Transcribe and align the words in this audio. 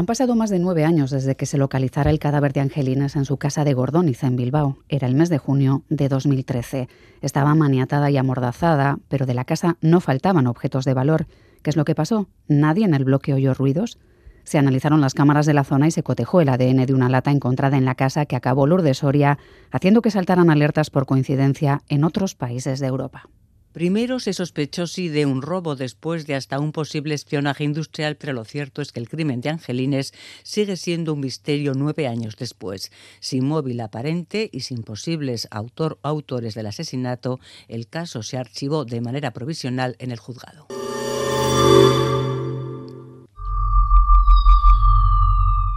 Han 0.00 0.06
pasado 0.06 0.34
más 0.34 0.48
de 0.48 0.58
nueve 0.58 0.86
años 0.86 1.10
desde 1.10 1.36
que 1.36 1.44
se 1.44 1.58
localizara 1.58 2.10
el 2.10 2.18
cadáver 2.18 2.54
de 2.54 2.60
Angelines 2.60 3.16
en 3.16 3.26
su 3.26 3.36
casa 3.36 3.64
de 3.64 3.74
Gordóniz, 3.74 4.24
en 4.24 4.34
Bilbao. 4.34 4.78
Era 4.88 5.06
el 5.06 5.14
mes 5.14 5.28
de 5.28 5.36
junio 5.36 5.82
de 5.90 6.08
2013. 6.08 6.88
Estaba 7.20 7.54
maniatada 7.54 8.10
y 8.10 8.16
amordazada, 8.16 8.98
pero 9.08 9.26
de 9.26 9.34
la 9.34 9.44
casa 9.44 9.76
no 9.82 10.00
faltaban 10.00 10.46
objetos 10.46 10.86
de 10.86 10.94
valor. 10.94 11.26
¿Qué 11.62 11.68
es 11.68 11.76
lo 11.76 11.84
que 11.84 11.94
pasó? 11.94 12.28
Nadie 12.48 12.86
en 12.86 12.94
el 12.94 13.04
bloque 13.04 13.34
oyó 13.34 13.52
ruidos. 13.52 13.98
Se 14.42 14.56
analizaron 14.56 15.02
las 15.02 15.12
cámaras 15.12 15.44
de 15.44 15.52
la 15.52 15.64
zona 15.64 15.86
y 15.86 15.90
se 15.90 16.02
cotejó 16.02 16.40
el 16.40 16.48
ADN 16.48 16.86
de 16.86 16.94
una 16.94 17.10
lata 17.10 17.30
encontrada 17.30 17.76
en 17.76 17.84
la 17.84 17.94
casa 17.94 18.24
que 18.24 18.36
acabó 18.36 18.66
Lourdes 18.66 18.96
Soria, 18.96 19.36
haciendo 19.70 20.00
que 20.00 20.10
saltaran 20.10 20.48
alertas 20.48 20.88
por 20.88 21.04
coincidencia 21.04 21.82
en 21.90 22.04
otros 22.04 22.34
países 22.34 22.80
de 22.80 22.86
Europa. 22.86 23.28
Primero 23.72 24.18
se 24.18 24.32
sospechó 24.32 24.88
sí 24.88 25.08
de 25.08 25.26
un 25.26 25.42
robo, 25.42 25.76
después 25.76 26.26
de 26.26 26.34
hasta 26.34 26.58
un 26.58 26.72
posible 26.72 27.14
espionaje 27.14 27.62
industrial, 27.62 28.16
pero 28.16 28.32
lo 28.32 28.44
cierto 28.44 28.82
es 28.82 28.90
que 28.90 28.98
el 28.98 29.08
crimen 29.08 29.40
de 29.40 29.50
Angelines 29.50 30.12
sigue 30.42 30.76
siendo 30.76 31.14
un 31.14 31.20
misterio 31.20 31.74
nueve 31.76 32.08
años 32.08 32.34
después. 32.36 32.90
Sin 33.20 33.46
móvil 33.46 33.80
aparente 33.80 34.50
y 34.52 34.60
sin 34.60 34.82
posibles 34.82 35.46
autor 35.52 36.00
autores 36.02 36.54
del 36.54 36.66
asesinato, 36.66 37.38
el 37.68 37.86
caso 37.86 38.24
se 38.24 38.38
archivó 38.38 38.84
de 38.84 39.00
manera 39.00 39.32
provisional 39.32 39.94
en 40.00 40.10
el 40.10 40.18
juzgado. 40.18 40.66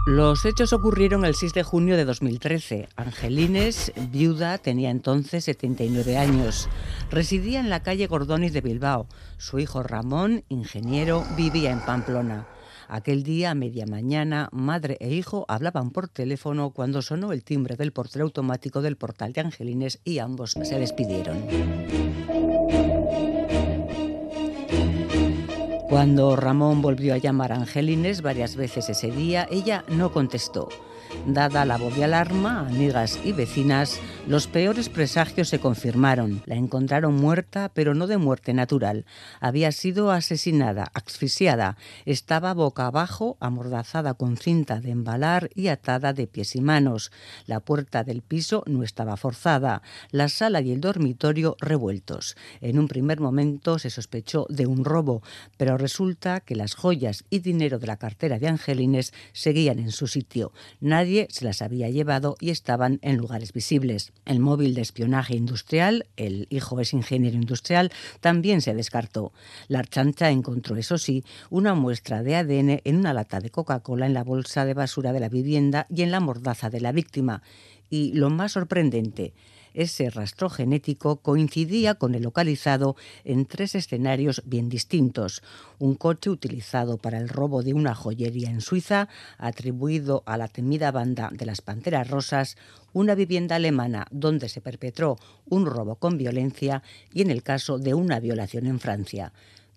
Los 0.06 0.44
hechos 0.44 0.74
ocurrieron 0.74 1.24
el 1.24 1.34
6 1.34 1.54
de 1.54 1.62
junio 1.62 1.96
de 1.96 2.04
2013. 2.04 2.90
Angelines, 2.94 3.90
viuda, 4.10 4.58
tenía 4.58 4.90
entonces 4.90 5.44
79 5.44 6.18
años. 6.18 6.68
Residía 7.10 7.58
en 7.58 7.70
la 7.70 7.82
calle 7.82 8.06
Gordonis 8.06 8.52
de 8.52 8.60
Bilbao. 8.60 9.06
Su 9.38 9.58
hijo 9.58 9.82
Ramón, 9.82 10.44
ingeniero, 10.50 11.24
vivía 11.38 11.70
en 11.70 11.80
Pamplona. 11.80 12.46
Aquel 12.86 13.22
día, 13.22 13.52
a 13.52 13.54
media 13.54 13.86
mañana, 13.86 14.50
madre 14.52 14.98
e 15.00 15.10
hijo 15.14 15.46
hablaban 15.48 15.90
por 15.90 16.08
teléfono 16.08 16.72
cuando 16.72 17.00
sonó 17.00 17.32
el 17.32 17.42
timbre 17.42 17.76
del 17.76 17.92
portero 17.92 18.26
automático 18.26 18.82
del 18.82 18.98
portal 18.98 19.32
de 19.32 19.40
Angelines 19.40 20.00
y 20.04 20.18
ambos 20.18 20.50
se 20.50 20.78
despidieron. 20.78 21.44
Cuando 25.94 26.34
Ramón 26.34 26.82
volvió 26.82 27.14
a 27.14 27.18
llamar 27.18 27.52
a 27.52 27.54
Angelines 27.54 28.20
varias 28.20 28.56
veces 28.56 28.88
ese 28.88 29.12
día, 29.12 29.46
ella 29.48 29.84
no 29.86 30.10
contestó. 30.10 30.68
Dada 31.26 31.64
la 31.64 31.78
voz 31.78 31.96
de 31.96 32.04
alarma, 32.04 32.60
amigas 32.60 33.18
y 33.24 33.32
vecinas, 33.32 33.98
los 34.26 34.46
peores 34.46 34.90
presagios 34.90 35.48
se 35.48 35.58
confirmaron. 35.58 36.42
La 36.44 36.54
encontraron 36.54 37.14
muerta, 37.14 37.70
pero 37.72 37.94
no 37.94 38.06
de 38.06 38.18
muerte 38.18 38.52
natural. 38.52 39.06
Había 39.40 39.72
sido 39.72 40.10
asesinada, 40.10 40.90
asfixiada. 40.92 41.76
Estaba 42.04 42.52
boca 42.52 42.86
abajo, 42.86 43.38
amordazada 43.40 44.14
con 44.14 44.36
cinta 44.36 44.80
de 44.80 44.90
embalar 44.90 45.48
y 45.54 45.68
atada 45.68 46.12
de 46.12 46.26
pies 46.26 46.56
y 46.56 46.60
manos. 46.60 47.10
La 47.46 47.60
puerta 47.60 48.04
del 48.04 48.20
piso 48.20 48.62
no 48.66 48.82
estaba 48.82 49.16
forzada. 49.16 49.80
La 50.10 50.28
sala 50.28 50.60
y 50.60 50.72
el 50.72 50.80
dormitorio 50.80 51.56
revueltos. 51.60 52.36
En 52.60 52.78
un 52.78 52.88
primer 52.88 53.20
momento 53.20 53.78
se 53.78 53.88
sospechó 53.90 54.46
de 54.50 54.66
un 54.66 54.84
robo, 54.84 55.22
pero 55.56 55.78
resulta 55.78 56.40
que 56.40 56.54
las 56.54 56.74
joyas 56.74 57.24
y 57.30 57.38
dinero 57.38 57.78
de 57.78 57.86
la 57.86 57.96
cartera 57.96 58.38
de 58.38 58.48
Angelines 58.48 59.12
seguían 59.32 59.78
en 59.78 59.90
su 59.90 60.06
sitio. 60.06 60.52
Nadie 60.80 61.03
se 61.30 61.44
las 61.44 61.62
había 61.62 61.88
llevado 61.90 62.36
y 62.40 62.50
estaban 62.50 62.98
en 63.02 63.16
lugares 63.16 63.52
visibles. 63.52 64.12
El 64.24 64.40
móvil 64.40 64.74
de 64.74 64.80
espionaje 64.80 65.36
industrial, 65.36 66.06
el 66.16 66.46
hijo 66.50 66.80
es 66.80 66.92
ingeniero 66.92 67.36
industrial, 67.36 67.92
también 68.20 68.60
se 68.60 68.74
descartó. 68.74 69.32
La 69.68 69.80
archancha 69.80 70.30
encontró, 70.30 70.76
eso 70.76 70.98
sí, 70.98 71.24
una 71.50 71.74
muestra 71.74 72.22
de 72.22 72.36
ADN 72.36 72.80
en 72.84 72.96
una 72.96 73.12
lata 73.12 73.40
de 73.40 73.50
Coca-Cola 73.50 74.06
en 74.06 74.14
la 74.14 74.24
bolsa 74.24 74.64
de 74.64 74.74
basura 74.74 75.12
de 75.12 75.20
la 75.20 75.28
vivienda 75.28 75.86
y 75.88 76.02
en 76.02 76.10
la 76.10 76.20
mordaza 76.20 76.70
de 76.70 76.80
la 76.80 76.92
víctima. 76.92 77.42
Y 77.90 78.12
lo 78.14 78.30
más 78.30 78.52
sorprendente, 78.52 79.34
ese 79.74 80.08
rastro 80.08 80.48
genético 80.48 81.16
coincidía 81.16 81.96
con 81.96 82.14
el 82.14 82.22
localizado 82.22 82.96
en 83.24 83.44
tres 83.46 83.74
escenarios 83.74 84.42
bien 84.46 84.68
distintos. 84.68 85.42
Un 85.78 85.94
coche 85.94 86.30
utilizado 86.30 86.96
para 86.96 87.18
el 87.18 87.28
robo 87.28 87.62
de 87.62 87.74
una 87.74 87.94
joyería 87.94 88.50
en 88.50 88.60
Suiza, 88.60 89.08
atribuido 89.36 90.22
a 90.26 90.36
la 90.36 90.48
temida 90.48 90.90
banda 90.90 91.30
de 91.32 91.46
las 91.46 91.60
Panteras 91.60 92.08
Rosas, 92.08 92.56
una 92.92 93.14
vivienda 93.14 93.56
alemana 93.56 94.06
donde 94.10 94.48
se 94.48 94.60
perpetró 94.60 95.18
un 95.46 95.66
robo 95.66 95.96
con 95.96 96.16
violencia 96.16 96.82
y 97.12 97.22
en 97.22 97.30
el 97.30 97.42
caso 97.42 97.78
de 97.78 97.94
una 97.94 98.20
violación 98.20 98.66
en 98.66 98.80
Francia 98.80 99.32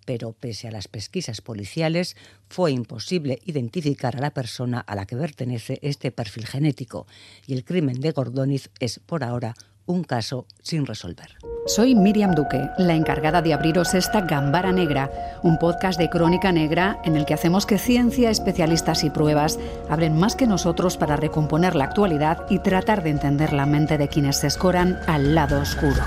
pero 0.07 0.31
pese 0.31 0.69
a 0.69 0.71
las 0.71 0.87
pesquisas 0.87 1.41
policiales 1.41 2.15
fue 2.47 2.71
imposible 2.71 3.39
identificar 3.43 4.15
a 4.15 4.21
la 4.21 4.31
persona 4.31 4.79
a 4.79 4.95
la 4.95 5.05
que 5.05 5.17
pertenece 5.17 5.79
este 5.81 6.13
perfil 6.13 6.47
genético 6.47 7.07
y 7.45 7.55
el 7.55 7.65
crimen 7.65 7.99
de 7.99 8.11
Gordoniz 8.11 8.69
es 8.79 8.99
por 8.99 9.25
ahora 9.25 9.53
un 9.87 10.03
caso 10.03 10.45
sin 10.61 10.85
resolver. 10.85 11.37
Soy 11.65 11.95
Miriam 11.95 12.33
Duque, 12.33 12.69
la 12.77 12.93
encargada 12.93 13.41
de 13.41 13.53
abriros 13.53 13.93
esta 13.93 14.21
Gambara 14.21 14.71
Negra, 14.71 15.11
un 15.43 15.57
podcast 15.57 15.99
de 15.99 16.09
crónica 16.09 16.51
negra 16.51 17.01
en 17.03 17.17
el 17.17 17.25
que 17.25 17.33
hacemos 17.33 17.65
que 17.65 17.77
ciencia, 17.77 18.29
especialistas 18.29 19.03
y 19.03 19.09
pruebas 19.09 19.59
abren 19.89 20.17
más 20.17 20.35
que 20.35 20.47
nosotros 20.47 20.95
para 20.95 21.17
recomponer 21.17 21.75
la 21.75 21.85
actualidad 21.85 22.45
y 22.49 22.59
tratar 22.59 23.03
de 23.03 23.09
entender 23.09 23.51
la 23.51 23.65
mente 23.65 23.97
de 23.97 24.07
quienes 24.07 24.37
se 24.37 24.47
escoran 24.47 24.99
al 25.07 25.35
lado 25.35 25.59
oscuro. 25.59 26.03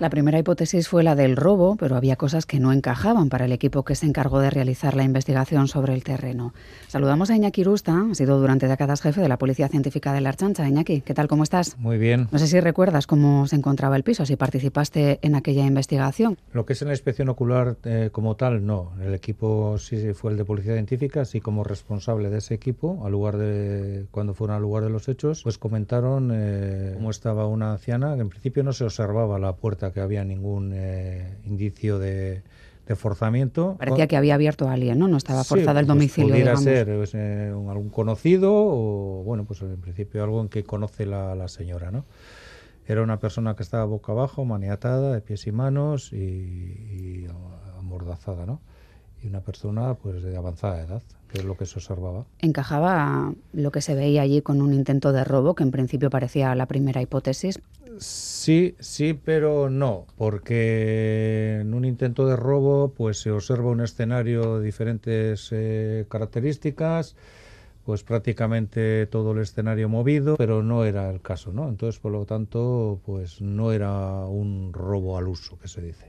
La 0.00 0.10
primera 0.10 0.38
hipótesis 0.38 0.86
fue 0.86 1.02
la 1.02 1.16
del 1.16 1.34
robo, 1.34 1.74
pero 1.74 1.96
había 1.96 2.14
cosas 2.14 2.46
que 2.46 2.60
no 2.60 2.72
encajaban 2.72 3.28
para 3.28 3.46
el 3.46 3.52
equipo 3.52 3.84
que 3.84 3.96
se 3.96 4.06
encargó 4.06 4.38
de 4.38 4.48
realizar 4.48 4.94
la 4.94 5.02
investigación 5.02 5.66
sobre 5.66 5.92
el 5.92 6.04
terreno. 6.04 6.54
Saludamos 6.86 7.30
a 7.30 7.36
Iñaki 7.36 7.64
Rusta, 7.64 8.06
ha 8.08 8.14
sido 8.14 8.38
durante 8.38 8.68
décadas 8.68 9.02
jefe 9.02 9.20
de 9.20 9.28
la 9.28 9.38
Policía 9.38 9.66
Científica 9.66 10.12
de 10.12 10.20
la 10.20 10.28
Archancha. 10.28 10.68
Iñaki, 10.68 11.00
¿qué 11.00 11.14
tal? 11.14 11.26
¿Cómo 11.26 11.42
estás? 11.42 11.76
Muy 11.78 11.98
bien. 11.98 12.28
No 12.30 12.38
sé 12.38 12.46
si 12.46 12.60
recuerdas 12.60 13.08
cómo 13.08 13.48
se 13.48 13.56
encontraba 13.56 13.96
el 13.96 14.04
piso, 14.04 14.24
si 14.24 14.36
participaste 14.36 15.18
en 15.20 15.34
aquella 15.34 15.66
investigación. 15.66 16.38
Lo 16.52 16.64
que 16.64 16.74
es 16.74 16.82
en 16.82 16.88
la 16.88 16.94
inspección 16.94 17.28
ocular 17.28 17.76
eh, 17.82 18.10
como 18.12 18.36
tal, 18.36 18.64
no. 18.64 18.92
El 19.04 19.14
equipo 19.14 19.78
sí 19.78 20.12
fue 20.14 20.30
el 20.30 20.36
de 20.36 20.44
Policía 20.44 20.74
Científica, 20.74 21.22
así 21.22 21.40
como 21.40 21.64
responsable 21.64 22.30
de 22.30 22.38
ese 22.38 22.54
equipo, 22.54 23.04
al 23.04 23.10
lugar 23.10 23.36
de 23.36 24.06
cuando 24.12 24.32
fueron 24.32 24.54
al 24.54 24.62
lugar 24.62 24.84
de 24.84 24.90
los 24.90 25.08
hechos, 25.08 25.42
pues 25.42 25.58
comentaron 25.58 26.30
eh, 26.32 26.92
cómo 26.94 27.10
estaba 27.10 27.48
una 27.48 27.72
anciana, 27.72 28.14
que 28.14 28.20
en 28.20 28.28
principio 28.28 28.62
no 28.62 28.72
se 28.72 28.84
observaba 28.84 29.40
la 29.40 29.56
puerta 29.56 29.87
que 29.92 30.00
había 30.00 30.24
ningún 30.24 30.72
eh, 30.74 31.38
indicio 31.44 31.98
de, 31.98 32.42
forzamiento. 32.96 33.76
Parecía 33.78 34.06
que 34.06 34.16
había 34.16 34.34
abierto 34.34 34.66
a 34.66 34.72
alguien, 34.72 34.98
¿no? 34.98 35.08
No 35.08 35.18
estaba 35.18 35.44
forzado 35.44 35.78
el 35.78 35.84
pues 35.84 35.88
domicilio. 35.88 36.30
Pudiera 36.30 36.56
ser 36.56 36.86
pues, 36.96 37.14
eh, 37.14 37.48
algún 37.48 37.90
conocido 37.90 38.50
o, 38.50 39.22
bueno, 39.24 39.44
pues 39.44 39.60
en 39.60 39.78
principio 39.78 40.24
algo 40.24 40.40
en 40.40 40.48
que 40.48 40.64
conoce 40.64 41.04
la, 41.04 41.48
señora, 41.48 41.90
¿no? 41.90 42.06
Era 42.86 43.02
una 43.02 43.20
persona 43.20 43.54
que 43.56 43.62
estaba 43.62 43.84
boca 43.84 44.12
abajo, 44.12 44.46
maniatada, 44.46 45.12
de 45.12 45.20
pies 45.20 45.46
y 45.46 45.52
manos 45.52 46.14
y, 46.14 46.16
y 46.16 47.26
amordazada, 47.78 48.46
¿no? 48.46 48.62
Y 49.22 49.26
una 49.26 49.42
persona 49.42 49.92
pues 49.92 50.22
de 50.22 50.34
avanzada 50.34 50.80
edad 50.80 51.02
que 51.28 51.38
es 51.38 51.44
lo 51.44 51.56
que 51.56 51.66
se 51.66 51.78
observaba. 51.78 52.24
¿Encajaba 52.40 53.34
lo 53.52 53.70
que 53.70 53.80
se 53.80 53.94
veía 53.94 54.22
allí 54.22 54.40
con 54.40 54.62
un 54.62 54.72
intento 54.72 55.12
de 55.12 55.24
robo, 55.24 55.54
que 55.54 55.62
en 55.62 55.70
principio 55.70 56.10
parecía 56.10 56.54
la 56.54 56.66
primera 56.66 57.02
hipótesis? 57.02 57.60
Sí, 57.98 58.76
sí, 58.78 59.14
pero 59.14 59.68
no, 59.68 60.06
porque 60.16 61.58
en 61.60 61.74
un 61.74 61.84
intento 61.84 62.26
de 62.26 62.36
robo 62.36 62.92
pues 62.96 63.20
se 63.20 63.30
observa 63.30 63.70
un 63.70 63.80
escenario 63.80 64.58
de 64.58 64.64
diferentes 64.64 65.48
eh, 65.52 66.06
características, 66.08 67.16
pues 67.84 68.04
prácticamente 68.04 69.06
todo 69.06 69.32
el 69.32 69.38
escenario 69.38 69.88
movido, 69.88 70.36
pero 70.36 70.62
no 70.62 70.84
era 70.84 71.10
el 71.10 71.20
caso, 71.20 71.52
¿no? 71.52 71.68
Entonces, 71.68 71.98
por 72.00 72.12
lo 72.12 72.24
tanto, 72.24 73.00
pues 73.04 73.40
no 73.40 73.72
era 73.72 74.24
un 74.26 74.72
robo 74.72 75.16
al 75.16 75.26
uso, 75.26 75.58
que 75.58 75.68
se 75.68 75.80
dice. 75.80 76.06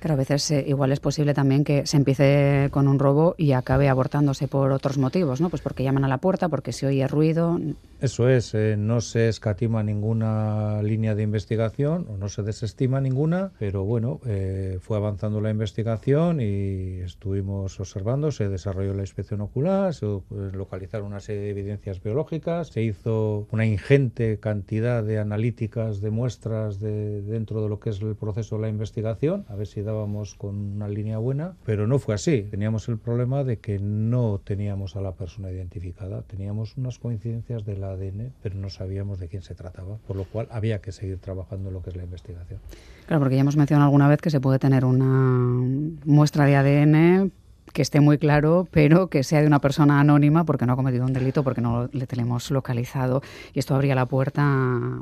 Claro, 0.00 0.14
a 0.14 0.16
veces 0.16 0.50
eh, 0.50 0.64
igual 0.66 0.92
es 0.92 1.00
posible 1.00 1.34
también 1.34 1.62
que 1.62 1.86
se 1.86 1.98
empiece 1.98 2.68
con 2.70 2.88
un 2.88 2.98
robo 2.98 3.34
y 3.36 3.52
acabe 3.52 3.90
abortándose 3.90 4.48
por 4.48 4.72
otros 4.72 4.96
motivos, 4.96 5.42
¿no? 5.42 5.50
Pues 5.50 5.60
porque 5.60 5.84
llaman 5.84 6.04
a 6.04 6.08
la 6.08 6.18
puerta, 6.18 6.48
porque 6.48 6.72
se 6.72 6.86
oye 6.86 7.06
ruido. 7.06 7.60
Eso 8.00 8.28
es, 8.28 8.54
eh, 8.54 8.76
no 8.78 9.00
se 9.00 9.28
escatima 9.28 9.82
ninguna 9.82 10.82
línea 10.82 11.14
de 11.14 11.22
investigación 11.22 11.70
no 12.18 12.28
se 12.28 12.42
desestima 12.42 13.00
ninguna, 13.00 13.52
pero 13.58 13.84
bueno, 13.84 14.20
eh, 14.26 14.78
fue 14.80 14.96
avanzando 14.96 15.40
la 15.40 15.50
investigación 15.50 16.40
y 16.40 17.00
estuvimos 17.00 17.78
observando, 17.80 18.30
se 18.30 18.48
desarrolló 18.48 18.94
la 18.94 19.02
inspección 19.02 19.40
ocular, 19.40 19.94
se 19.94 20.06
localizaron 20.52 21.06
una 21.06 21.20
serie 21.20 21.42
de 21.42 21.50
evidencias 21.50 22.02
biológicas, 22.02 22.68
se 22.68 22.82
hizo 22.82 23.46
una 23.50 23.66
ingente 23.66 24.38
cantidad 24.38 25.02
de 25.02 25.18
analíticas 25.18 26.00
de 26.00 26.10
muestras 26.10 26.80
de, 26.80 27.22
dentro 27.22 27.62
de 27.62 27.68
lo 27.68 27.80
que 27.80 27.90
es 27.90 28.00
el 28.02 28.16
proceso 28.16 28.56
de 28.56 28.62
la 28.62 28.68
investigación, 28.68 29.44
a 29.48 29.54
ver 29.54 29.66
si 29.66 29.82
dábamos 29.82 30.34
con 30.34 30.56
una 30.56 30.88
línea 30.88 31.18
buena, 31.18 31.56
pero 31.64 31.86
no 31.86 31.98
fue 31.98 32.14
así. 32.14 32.42
Teníamos 32.50 32.88
el 32.88 32.98
problema 32.98 33.44
de 33.44 33.58
que 33.58 33.78
no 33.78 34.40
teníamos 34.44 34.96
a 34.96 35.00
la 35.00 35.14
persona 35.14 35.50
identificada, 35.50 36.22
teníamos 36.22 36.76
unas 36.76 36.98
coincidencias 36.98 37.64
de 37.64 37.76
la 37.76 37.89
ADN, 37.92 38.32
pero 38.42 38.56
no 38.56 38.70
sabíamos 38.70 39.18
de 39.18 39.28
quién 39.28 39.42
se 39.42 39.54
trataba, 39.54 39.96
por 40.06 40.16
lo 40.16 40.24
cual 40.24 40.48
había 40.50 40.80
que 40.80 40.92
seguir 40.92 41.18
trabajando 41.18 41.68
en 41.68 41.74
lo 41.74 41.82
que 41.82 41.90
es 41.90 41.96
la 41.96 42.04
investigación. 42.04 42.60
Claro, 43.06 43.20
porque 43.20 43.34
ya 43.36 43.40
hemos 43.42 43.56
mencionado 43.56 43.86
alguna 43.86 44.08
vez 44.08 44.20
que 44.20 44.30
se 44.30 44.40
puede 44.40 44.58
tener 44.58 44.84
una 44.84 45.60
muestra 46.04 46.46
de 46.46 46.56
ADN 46.56 47.32
que 47.72 47.82
esté 47.82 48.00
muy 48.00 48.18
claro, 48.18 48.66
pero 48.70 49.08
que 49.08 49.22
sea 49.22 49.40
de 49.40 49.46
una 49.46 49.60
persona 49.60 50.00
anónima 50.00 50.44
porque 50.44 50.66
no 50.66 50.72
ha 50.72 50.76
cometido 50.76 51.04
un 51.04 51.12
delito, 51.12 51.42
porque 51.42 51.60
no 51.60 51.88
le 51.92 52.06
tenemos 52.06 52.50
localizado. 52.50 53.22
Y 53.54 53.58
esto 53.58 53.74
abría 53.74 53.94
la 53.94 54.06
puerta 54.06 54.40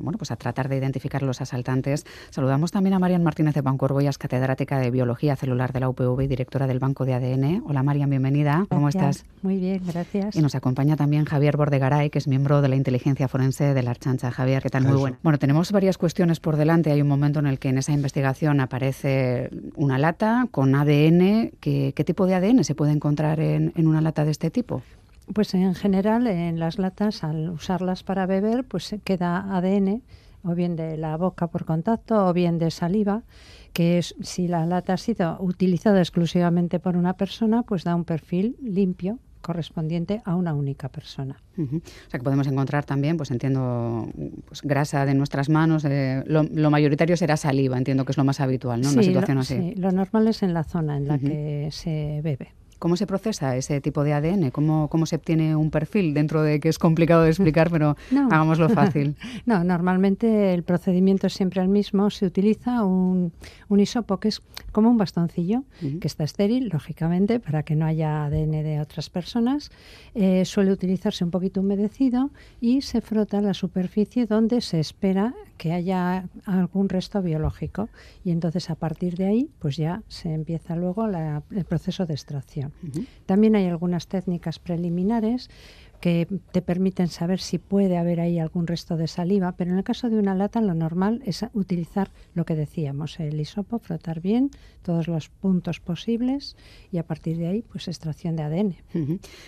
bueno, 0.01 0.19
pues 0.19 0.31
a 0.31 0.37
tratar 0.37 0.69
de 0.69 0.77
identificar 0.77 1.23
a 1.23 1.27
los 1.27 1.41
asaltantes. 1.41 2.05
Saludamos 2.31 2.71
también 2.71 2.95
a 2.95 2.99
Marian 2.99 3.23
Martínez 3.23 3.55
de 3.55 3.63
Bancorboyas, 3.63 4.19
catedrática 4.19 4.79
de 4.79 4.91
Biología 4.91 5.37
Celular 5.37 5.73
de 5.73 5.81
la 5.81 5.89
UPV 5.89 6.23
y 6.23 6.27
directora 6.27 6.67
del 6.67 6.79
Banco 6.79 7.05
de 7.05 7.15
ADN. 7.15 7.63
Hola 7.67 7.83
Marian, 7.83 8.11
bienvenida. 8.11 8.67
¿Cómo 8.69 8.89
estás? 8.89 9.25
Muy 9.43 9.57
bien, 9.57 9.83
gracias. 9.87 10.37
Y 10.37 10.43
nos 10.43 10.55
acompaña 10.55 10.97
también 10.97 11.25
Javier 11.25 11.57
Bordegaray, 11.57 12.11
que 12.11 12.19
es 12.19 12.29
miembro 12.29 12.63
de 12.63 12.69
la 12.69 12.77
inteligencia 12.77 13.29
forense 13.29 13.75
de 13.75 13.83
la 13.83 13.91
Archancha. 13.91 14.31
Javier, 14.31 14.63
¿qué 14.63 14.71
tal? 14.71 14.85
Muy 14.85 14.97
bueno. 14.97 15.17
Bueno, 15.23 15.39
tenemos 15.39 15.73
varias 15.73 15.99
cuestiones 15.99 16.41
por 16.41 16.57
delante. 16.57 16.91
Hay 16.91 17.01
un 17.01 17.09
momento 17.09 17.39
en 17.39 17.47
el 17.47 17.59
que 17.59 17.69
en 17.69 17.79
esa 17.79 17.93
investigación 17.93 18.61
aparece 18.61 19.51
una 19.77 19.99
lata 19.99 20.47
con 20.51 20.75
ADN. 20.75 21.53
¿Qué, 21.61 21.93
qué 21.95 22.05
tipo 22.05 22.27
de 22.27 22.35
ADN 22.35 22.58
se 22.65 22.75
puede 22.75 22.93
encontrar 22.93 23.41
en, 23.41 23.73
en 23.77 23.87
una 23.87 24.01
lata 24.01 24.25
de 24.25 24.31
este 24.31 24.51
tipo? 24.51 24.83
Pues 25.35 25.53
en 25.55 25.75
general 25.75 26.27
en 26.27 26.59
las 26.59 26.79
latas, 26.79 27.23
al 27.23 27.51
usarlas 27.51 28.03
para 28.03 28.27
beber, 28.27 28.65
pues 28.65 28.95
queda 29.05 29.57
ADN 29.57 30.03
o 30.43 30.55
bien 30.55 30.77
de 30.77 30.97
la 30.97 31.17
boca 31.17 31.49
por 31.49 31.65
contacto 31.65 32.27
o 32.27 32.33
bien 32.33 32.59
de 32.59 32.71
saliva, 32.71 33.23
que 33.73 33.99
es, 33.99 34.15
si 34.21 34.49
la 34.49 34.65
lata 34.67 34.95
ha 34.95 34.97
sido 34.97 35.37
utilizada 35.41 35.99
exclusivamente 35.99 36.79
por 36.79 36.97
una 36.97 37.15
persona, 37.15 37.63
pues 37.63 37.85
da 37.85 37.95
un 37.95 38.05
perfil 38.05 38.57
limpio 38.63 39.19
correspondiente 39.49 40.21
a 40.27 40.37
una 40.37 40.53
única 40.53 40.91
persona. 40.91 41.41
O 41.57 41.81
sea 42.11 42.21
que 42.21 42.23
podemos 42.23 42.47
encontrar 42.47 42.85
también, 42.85 43.17
pues 43.17 43.31
entiendo, 43.31 44.07
pues 44.45 44.61
grasa 44.61 45.07
de 45.07 45.15
nuestras 45.15 45.49
manos. 45.49 45.87
lo, 46.27 46.71
mayoritario 46.71 47.17
será 47.17 47.39
saliva, 47.39 47.79
entiendo 47.79 48.05
que 48.05 48.13
es 48.13 48.19
lo 48.19 48.25
más 48.25 48.41
habitual, 48.41 48.83
¿no? 48.83 48.91
Una 48.91 49.03
situación 49.03 49.39
así. 49.39 49.57
Sí, 49.57 49.75
lo 49.77 49.91
normal 49.91 50.29
es 50.29 50.43
en 50.43 50.53
la 50.53 50.65
zona 50.65 50.99
en 50.99 51.09
la 51.09 51.19
que 51.19 51.71
se 51.73 52.21
bebe. 52.23 52.53
¿Cómo 52.79 52.97
se 52.97 53.07
procesa 53.07 53.57
ese 53.57 53.81
tipo 53.81 54.05
de 54.05 54.13
ADN? 54.13 54.51
¿Cómo, 54.51 54.89
¿Cómo, 54.89 55.07
se 55.07 55.17
obtiene 55.17 55.57
un 55.57 55.71
perfil? 55.71 56.15
Dentro 56.15 56.43
de 56.43 56.61
que 56.61 56.69
es 56.69 56.79
complicado 56.79 57.23
de 57.23 57.31
explicar, 57.31 57.71
pero 57.71 57.97
hagámoslo 58.31 58.69
fácil. 58.69 59.17
no, 59.47 59.65
normalmente 59.65 60.55
el 60.55 60.63
procedimiento 60.63 61.27
es 61.27 61.35
siempre 61.35 61.61
el 61.61 61.69
mismo. 61.69 62.11
Se 62.11 62.27
utiliza 62.27 62.85
un, 62.85 63.33
un 63.69 63.81
hisopo 63.81 64.19
que 64.19 64.29
es 64.29 64.43
como 64.73 64.91
un 64.91 64.99
bastoncillo, 64.99 65.65
que 66.01 66.07
está 66.07 66.25
estéril, 66.25 66.69
lógicamente, 66.73 67.41
para 67.41 67.63
que 67.63 67.75
no 67.75 67.87
haya 67.87 68.25
ADN 68.27 68.63
de 68.63 68.81
otras 68.81 69.11
personas. 69.11 69.71
Eh, 70.15 70.45
suele 70.45 70.71
utilizarse 70.71 71.25
un 71.25 71.31
poquito 71.31 71.61
humedecido 71.61 72.31
y 72.61 72.83
se 72.83 73.01
frota 73.01 73.41
la 73.41 73.55
superficie 73.55 74.27
donde 74.27 74.61
se 74.61 74.79
espera 74.79 75.35
que 75.59 75.73
haya 75.73 76.29
algún 76.47 76.89
resto 76.89 77.21
biológico. 77.21 77.91
Y 78.25 78.31
entonces 78.31 78.71
a 78.71 78.77
partir 78.77 79.17
de 79.17 79.27
ahí, 79.27 79.51
pues 79.59 79.77
ya 79.77 80.03
se 80.09 80.33
empieza 80.33 80.75
luego 80.77 81.07
el 81.07 81.65
proceso 81.67 82.07
de 82.07 82.15
extracción. 82.15 82.73
También 83.27 83.57
hay 83.57 83.67
algunas 83.67 84.07
técnicas 84.07 84.59
preliminares 84.59 85.51
que 86.01 86.29
te 86.53 86.63
permiten 86.63 87.09
saber 87.09 87.41
si 87.41 87.59
puede 87.59 87.99
haber 87.99 88.21
ahí 88.21 88.39
algún 88.39 88.67
resto 88.67 88.97
de 88.97 89.09
saliva, 89.09 89.53
pero 89.53 89.73
en 89.73 89.79
el 89.79 89.85
caso 89.85 90.09
de 90.09 90.19
una 90.19 90.35
lata 90.35 90.61
lo 90.61 90.75
normal 90.75 91.23
es 91.25 91.45
utilizar 91.55 92.11
lo 92.35 92.45
que 92.45 92.55
decíamos, 92.55 93.19
el 93.19 93.41
hisopo, 93.41 93.79
frotar 93.79 94.21
bien 94.21 94.51
todos 94.83 95.09
los 95.09 95.29
puntos 95.29 95.81
posibles 95.81 96.57
y 96.93 96.99
a 96.99 97.03
partir 97.03 97.37
de 97.37 97.49
ahí 97.49 97.63
pues 97.63 97.89
extracción 97.89 98.37
de 98.37 98.43
ADN. 98.43 98.77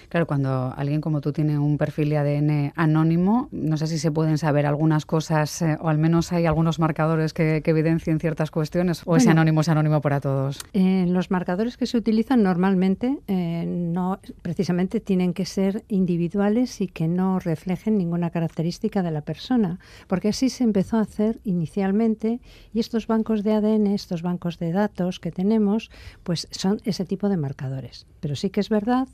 Claro, 0.08 0.26
cuando 0.26 0.74
alguien 0.76 1.00
como 1.00 1.20
tú 1.20 1.32
tiene 1.32 1.58
un 1.58 1.78
perfil 1.78 2.10
de 2.10 2.18
ADN 2.18 2.72
anónimo, 2.74 3.48
no 3.52 3.76
sé 3.76 3.86
si 3.86 3.98
se 3.98 4.10
pueden 4.10 4.38
saber 4.38 4.66
algunas 4.66 5.06
cosas 5.06 5.62
eh, 5.62 5.78
o 5.80 5.88
al 5.88 5.98
menos 5.98 6.32
hay 6.32 6.46
algunos 6.46 6.78
marcadores 6.78 7.32
que, 7.32 7.62
evidencien 7.70 8.18
ciertas 8.18 8.50
cuestiones 8.50 9.02
o 9.06 9.14
ese 9.14 9.30
anónimo 9.30 9.60
es 9.60 9.68
anónimo 9.68 10.00
para 10.00 10.20
todos. 10.20 10.58
Eh, 10.72 11.06
los 11.08 11.30
marcadores 11.30 11.76
que 11.76 11.86
se 11.86 11.96
utilizan 11.96 12.42
normalmente 12.42 13.20
eh, 13.28 13.64
no 13.64 14.18
precisamente 14.42 14.98
tienen 14.98 15.32
que 15.32 15.46
ser 15.46 15.84
individuales 15.86 16.39
y 16.40 16.86
que 16.86 17.06
no 17.06 17.38
reflejen 17.38 17.98
ninguna 17.98 18.30
característica 18.30 19.02
de 19.02 19.10
la 19.10 19.20
persona, 19.20 19.78
porque 20.06 20.28
así 20.28 20.48
se 20.48 20.64
empezó 20.64 20.96
a 20.96 21.02
hacer 21.02 21.38
inicialmente 21.44 22.40
y 22.72 22.80
estos 22.80 23.06
bancos 23.06 23.42
de 23.42 23.52
ADN, 23.52 23.88
estos 23.88 24.22
bancos 24.22 24.58
de 24.58 24.72
datos 24.72 25.20
que 25.20 25.32
tenemos, 25.32 25.90
pues 26.22 26.48
son 26.50 26.80
ese 26.84 27.04
tipo 27.04 27.28
de 27.28 27.36
marcadores. 27.36 28.06
Pero 28.20 28.36
sí 28.36 28.48
que 28.48 28.60
es 28.60 28.70
verdad 28.70 29.06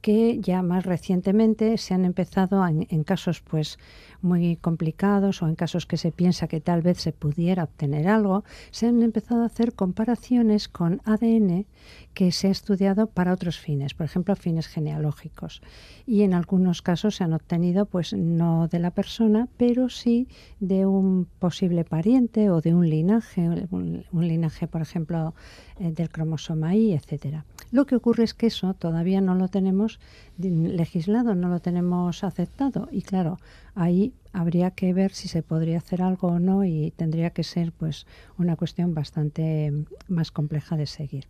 que 0.00 0.40
ya 0.40 0.62
más 0.62 0.86
recientemente 0.86 1.76
se 1.78 1.94
han 1.94 2.04
empezado 2.04 2.66
en, 2.66 3.04
casos 3.04 3.40
pues 3.40 3.78
muy 4.22 4.56
complicados 4.56 5.42
o 5.42 5.48
en 5.48 5.54
casos 5.54 5.86
que 5.86 5.96
se 5.96 6.12
piensa 6.12 6.48
que 6.48 6.60
tal 6.60 6.82
vez 6.82 6.98
se 6.98 7.12
pudiera 7.12 7.64
obtener 7.64 8.08
algo, 8.08 8.44
se 8.70 8.86
han 8.86 9.02
empezado 9.02 9.42
a 9.42 9.46
hacer 9.46 9.74
comparaciones 9.74 10.68
con 10.68 11.00
ADN 11.04 11.66
que 12.14 12.32
se 12.32 12.48
ha 12.48 12.50
estudiado 12.50 13.06
para 13.06 13.32
otros 13.32 13.58
fines, 13.58 13.94
por 13.94 14.04
ejemplo, 14.04 14.34
fines 14.36 14.66
genealógicos. 14.66 15.62
Y 16.06 16.22
en 16.22 16.34
algunos 16.34 16.82
casos 16.82 17.16
se 17.16 17.24
han 17.24 17.32
obtenido, 17.32 17.86
pues 17.86 18.12
no 18.12 18.68
de 18.68 18.78
la 18.78 18.90
persona, 18.90 19.48
pero 19.56 19.88
sí 19.88 20.28
de 20.60 20.86
un 20.86 21.26
posible 21.38 21.84
pariente 21.84 22.50
o 22.50 22.60
de 22.60 22.74
un 22.74 22.88
linaje, 22.88 23.66
un, 23.70 24.04
linaje, 24.12 24.66
por 24.66 24.82
ejemplo, 24.82 25.34
eh, 25.78 25.92
del 25.92 26.10
cromosoma 26.10 26.74
Y, 26.74 26.92
etcétera. 26.92 27.44
Lo 27.70 27.86
que 27.86 27.96
ocurre 27.96 28.24
es 28.24 28.34
que 28.34 28.48
eso 28.48 28.74
todavía 28.74 29.20
no 29.20 29.34
lo 29.34 29.48
tenemos 29.48 29.89
legislado, 30.38 31.34
no 31.34 31.48
lo 31.48 31.60
tenemos 31.60 32.24
aceptado. 32.24 32.88
Y 32.90 33.02
claro, 33.02 33.38
ahí 33.74 34.12
habría 34.32 34.70
que 34.70 34.92
ver 34.92 35.12
si 35.12 35.28
se 35.28 35.42
podría 35.42 35.78
hacer 35.78 36.02
algo 36.02 36.28
o 36.28 36.38
no 36.38 36.64
y 36.64 36.92
tendría 36.96 37.30
que 37.30 37.44
ser 37.44 37.72
pues 37.72 38.06
una 38.38 38.56
cuestión 38.56 38.94
bastante 38.94 39.72
más 40.08 40.30
compleja 40.30 40.76
de 40.76 40.86
seguir. 40.86 41.26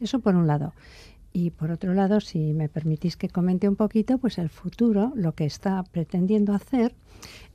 Eso 0.00 0.20
por 0.20 0.34
un 0.34 0.46
lado. 0.46 0.72
Y 1.32 1.50
por 1.50 1.70
otro 1.70 1.94
lado, 1.94 2.20
si 2.20 2.52
me 2.52 2.68
permitís 2.68 3.16
que 3.16 3.30
comente 3.30 3.68
un 3.68 3.76
poquito, 3.76 4.18
pues 4.18 4.36
el 4.36 4.50
futuro 4.50 5.12
lo 5.14 5.34
que 5.34 5.46
está 5.46 5.82
pretendiendo 5.82 6.52
hacer 6.52 6.94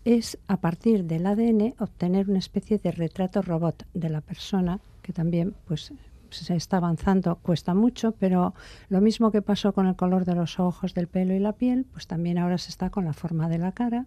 es 0.03 0.39
a 0.47 0.57
partir 0.57 1.03
del 1.03 1.27
ADN 1.27 1.75
obtener 1.79 2.29
una 2.29 2.39
especie 2.39 2.79
de 2.79 2.91
retrato 2.91 3.41
robot 3.41 3.85
de 3.93 4.09
la 4.09 4.21
persona 4.21 4.79
que 5.01 5.13
también 5.13 5.53
pues 5.65 5.93
se 6.31 6.55
está 6.55 6.77
avanzando, 6.77 7.37
cuesta 7.37 7.73
mucho, 7.73 8.13
pero 8.13 8.53
lo 8.89 9.01
mismo 9.01 9.31
que 9.31 9.41
pasó 9.41 9.73
con 9.73 9.87
el 9.87 9.95
color 9.95 10.25
de 10.25 10.35
los 10.35 10.59
ojos, 10.59 10.93
del 10.93 11.07
pelo 11.07 11.33
y 11.33 11.39
la 11.39 11.53
piel, 11.53 11.85
pues 11.91 12.07
también 12.07 12.37
ahora 12.37 12.57
se 12.57 12.69
está 12.69 12.89
con 12.89 13.05
la 13.05 13.13
forma 13.13 13.49
de 13.49 13.57
la 13.57 13.71
cara. 13.71 14.05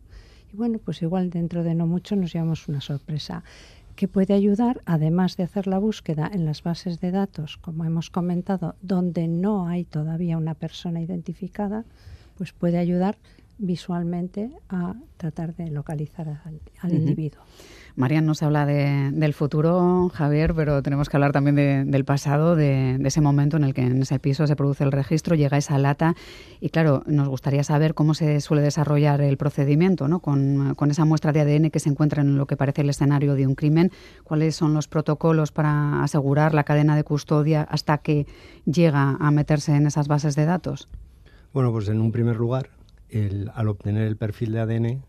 Y 0.53 0.57
bueno, 0.57 0.79
pues 0.79 1.03
igual 1.03 1.31
dentro 1.31 1.63
de 1.63 1.75
no 1.75 1.87
mucho 1.87 2.17
nos 2.17 2.33
llevamos 2.33 2.69
una 2.69 2.81
sorpresa 2.81 3.45
que 3.97 4.09
puede 4.09 4.35
ayudar, 4.35 4.81
además 4.87 5.37
de 5.37 5.43
hacer 5.43 5.67
la 5.67 5.79
búsqueda 5.79 6.31
en 6.33 6.45
las 6.45 6.63
bases 6.63 7.01
de 7.01 7.11
datos, 7.11 7.59
como 7.59 7.85
hemos 7.85 8.09
comentado, 8.09 8.77
donde 8.81 9.29
no 9.29 9.69
hay 9.69 9.85
todavía 9.85 10.39
una 10.39 10.55
persona 10.55 11.03
identificada, 11.03 11.85
pues 12.37 12.53
puede 12.53 12.79
ayudar 12.79 13.19
visualmente 13.61 14.51
a 14.71 14.95
tratar 15.19 15.55
de 15.55 15.71
localizar 15.71 16.41
al, 16.83 16.93
individuo. 16.93 17.43
Marian 17.95 18.25
nos 18.25 18.43
habla 18.43 18.65
del 18.65 19.35
futuro, 19.35 20.11
Javier, 20.15 20.55
pero 20.55 20.83
tenemos 20.83 21.09
que 21.09 21.17
hablar 21.17 21.33
también 21.33 21.91
del 21.91 22.05
pasado, 22.05 22.57
de, 22.57 22.99
ese 23.05 23.21
momento 23.21 23.59
en 23.59 23.65
el 23.65 23.75
que 23.75 23.83
en 23.83 24.01
ese 24.01 24.19
piso 24.19 24.47
se 24.47 24.57
produce 24.57 24.85
el 24.85 24.93
registro, 24.93 25.35
llega 25.35 25.59
esa 25.59 25.77
lata 25.77 26.15
y 26.61 26.71
claro, 26.71 27.03
nos 27.07 27.29
gustaría 27.29 27.63
saber 27.63 27.95
cómo 27.95 28.15
se 28.15 28.41
suele 28.41 28.63
desarrollar 28.63 29.21
el 29.21 29.37
procedimiento, 29.37 30.09
¿no? 30.09 30.21
Con, 30.21 30.75
con 30.75 30.91
esa 30.91 31.05
muestra 31.05 31.33
de 31.33 31.41
ADN 31.41 31.71
que 31.71 31.81
se 31.81 31.91
encuentra 31.91 32.23
en 32.23 32.39
lo 32.39 32.47
que 32.47 32.57
parece 32.57 32.81
el 32.81 32.89
escenario 32.89 33.35
de 33.35 33.47
un 33.47 33.55
crimen, 33.55 33.91
cuáles 34.25 34.57
son 34.57 34.73
los 34.73 34.89
protocolos 34.89 35.53
para 35.53 36.03
asegurar 36.03 36.55
la 36.55 36.65
cadena 36.65 36.97
de 36.97 37.05
custodia 37.05 37.63
hasta 37.63 37.99
que 37.99 38.27
llega 38.65 39.17
a 39.21 39.31
meterse 39.31 39.75
en 39.75 39.87
esas 39.87 40.09
bases 40.09 40.35
de 40.35 40.47
datos. 40.47 40.89
Bueno, 41.53 41.73
pues 41.73 41.89
en 41.89 42.01
un 42.01 42.13
primer 42.13 42.37
lugar, 42.37 42.71
al 43.55 43.69
obtener 43.69 44.07
el 44.07 44.17
perfil 44.17 44.53
de 44.53 44.61
ADN, 44.61 45.05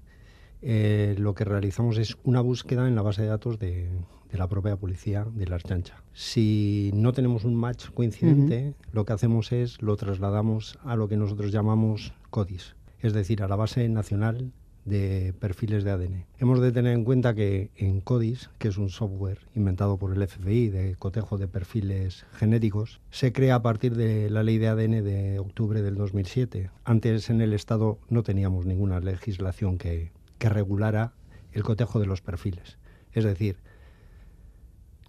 eh, 0.62 1.16
lo 1.18 1.34
que 1.34 1.44
realizamos 1.44 1.98
es 1.98 2.18
una 2.24 2.42
búsqueda 2.42 2.88
en 2.88 2.96
la 2.96 3.02
base 3.02 3.24
de 3.24 3.30
datos 3.30 3.58
de, 3.58 3.90
la 4.32 4.48
propia 4.48 4.78
policía 4.78 5.26
de 5.34 5.48
la 5.48 5.56
Archancha. 5.56 6.04
Si 6.14 6.92
no 6.94 7.12
tenemos 7.12 7.44
un 7.44 7.56
match 7.56 7.90
coincidente, 7.90 8.76
lo 8.94 9.04
que 9.04 9.14
hacemos 9.14 9.52
es 9.52 9.82
lo 9.82 9.98
trasladamos 9.98 10.80
a 10.84 10.96
lo 10.96 11.10
que 11.10 11.18
nosotros 11.18 11.52
llamamos 11.52 12.14
CODIS, 12.30 12.76
es 13.00 13.14
decir, 13.14 13.44
a 13.44 13.50
la 13.50 13.58
base 13.58 13.90
nacional 13.90 14.54
de 14.86 15.34
perfiles 15.40 15.84
de 15.84 15.92
ADN. 15.92 16.26
Hemos 16.40 16.60
de 16.60 16.72
tener 16.72 16.94
en 16.94 17.04
cuenta 17.04 17.36
que 17.36 17.70
en 17.76 18.02
CODIS, 18.02 18.50
que 18.58 18.68
es 18.70 18.78
un 18.78 18.90
software 18.90 19.40
inventado 19.56 19.98
por 19.98 20.14
el 20.14 20.28
FBI 20.28 20.70
de 20.70 20.96
cotejo 20.96 21.38
de 21.38 21.48
perfiles 21.48 22.26
genéticos, 22.34 23.00
se 23.12 23.32
crea 23.32 23.56
a 23.56 23.62
partir 23.62 23.96
de 23.96 24.30
la 24.30 24.44
ley 24.44 24.58
de 24.58 24.68
ADN 24.68 25.04
de 25.04 25.40
octubre 25.40 25.82
del 25.82 25.96
2007. 25.96 26.72
Antes 26.84 27.30
en 27.30 27.42
el 27.42 27.54
Estado 27.54 28.00
no 28.10 28.24
teníamos 28.24 28.66
ninguna 28.66 29.00
legislación 29.00 29.78
que, 29.78 30.12
que 30.38 30.50
regulara 30.50 31.14
el 31.52 31.64
cotejo 31.64 32.00
de 32.00 32.08
los 32.08 32.22
perfiles. 32.22 32.78
Es 33.14 33.24
decir, 33.24 33.58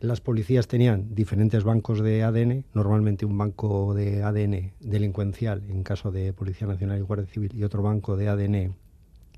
las 0.00 0.21
policías 0.21 0.67
tenían 0.67 1.14
diferentes 1.14 1.62
bancos 1.62 2.00
de 2.00 2.25
ADN, 2.25 2.64
normalmente 2.75 3.25
un 3.25 3.38
banco 3.38 3.95
de 3.95 4.25
ADN 4.25 4.73
delincuencial 4.81 5.62
en 5.69 5.85
caso 5.85 6.11
de 6.11 6.33
Policía 6.33 6.67
Nacional 6.67 6.99
y 6.99 7.02
Guardia 7.02 7.26
Civil 7.26 7.52
y 7.55 7.62
otro 7.62 7.83
banco 7.85 8.17
de 8.17 8.29
ADN 8.29 8.75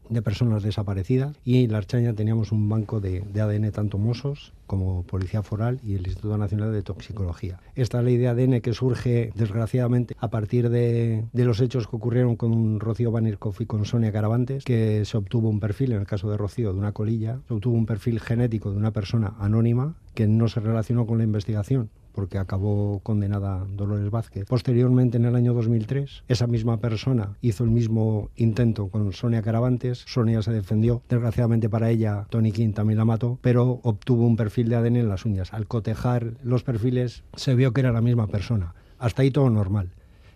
de 0.09 0.23
personas 0.23 0.63
desaparecidas 0.63 1.37
y 1.45 1.65
en 1.65 1.73
la 1.73 1.79
Archaña 1.79 2.15
teníamos 2.15 2.53
un 2.53 2.69
banco 2.69 3.01
de, 3.01 3.25
ADN 3.35 3.71
tanto 3.73 3.99
Mossos 3.99 4.53
como 4.67 5.03
Policía 5.03 5.43
Foral 5.43 5.81
y 5.85 5.95
el 5.95 6.07
Instituto 6.07 6.39
Nacional 6.39 6.73
de 6.73 6.83
Toxicología. 6.83 7.61
Esta 7.75 8.03
ley 8.03 8.17
de 8.17 8.29
ADN 8.29 8.61
que 8.61 8.73
surge 8.73 9.33
desgraciadamente 9.35 10.17
a 10.19 10.29
partir 10.29 10.71
de, 10.71 11.25
los 11.33 11.61
hechos 11.61 11.87
que 11.87 11.97
ocurrieron 11.97 12.37
con 12.37 12.81
Rocío 12.81 13.11
Banirkov 13.11 13.55
y 13.61 13.67
con 13.67 13.85
Sonia 13.85 14.13
Caravantes, 14.13 14.65
que 14.65 15.05
se 15.05 15.17
obtuvo 15.17 15.49
un 15.49 15.61
perfil, 15.61 15.93
en 15.93 16.01
el 16.01 16.07
caso 16.07 16.31
de 16.31 16.37
Rocío, 16.37 16.73
de 16.73 16.79
una 16.79 16.93
colilla, 16.93 17.41
se 17.47 17.55
obtuvo 17.55 17.77
un 17.77 17.87
perfil 17.87 18.21
genético 18.21 18.71
de 18.71 18.77
una 18.77 18.93
persona 18.93 19.35
anónima 19.39 19.95
que 20.15 20.27
no 20.27 20.49
se 20.49 20.61
relacionó 20.61 21.07
con 21.07 21.19
la 21.19 21.25
investigación 21.25 21.91
porque 22.15 22.39
acabó 22.39 23.01
condenada 23.01 23.67
Dolores 23.69 24.11
Vázquez. 24.11 24.47
Posteriormente, 24.47 25.17
en 25.17 25.25
el 25.25 25.35
año 25.35 25.53
2003, 25.53 26.25
esa 26.29 26.47
misma 26.47 26.79
persona 26.79 27.37
hizo 27.41 27.65
el 27.65 27.71
mismo 27.71 28.31
intento 28.37 28.89
con 28.89 29.13
Sonia 29.13 29.43
Caravantes. 29.43 30.05
Sonia 30.07 30.41
se 30.43 30.53
defendió. 30.53 31.03
Desgraciadamente 31.09 31.69
para 31.69 31.91
ella, 31.91 32.27
Tony 32.31 32.53
King 32.53 32.73
también 32.73 32.99
la 32.99 33.05
mató, 33.05 33.39
pero 33.43 33.81
obtuvo 33.83 34.27
un 34.27 34.37
perfil 34.37 34.69
de 34.69 34.77
ADN 34.77 34.97
en 34.97 35.09
las 35.09 35.25
uñas. 35.25 35.53
Al 35.53 35.67
cotejar 35.67 36.35
los 36.43 36.63
perfiles, 36.63 37.25
se 37.35 37.55
vio 37.55 37.73
que 37.73 37.81
era 37.81 37.93
la 37.93 38.01
misma 38.01 38.29
persona. 38.29 38.75
Hasta 38.99 39.23
ahí 39.23 39.31
todo 39.31 39.51
normal. 39.51 39.91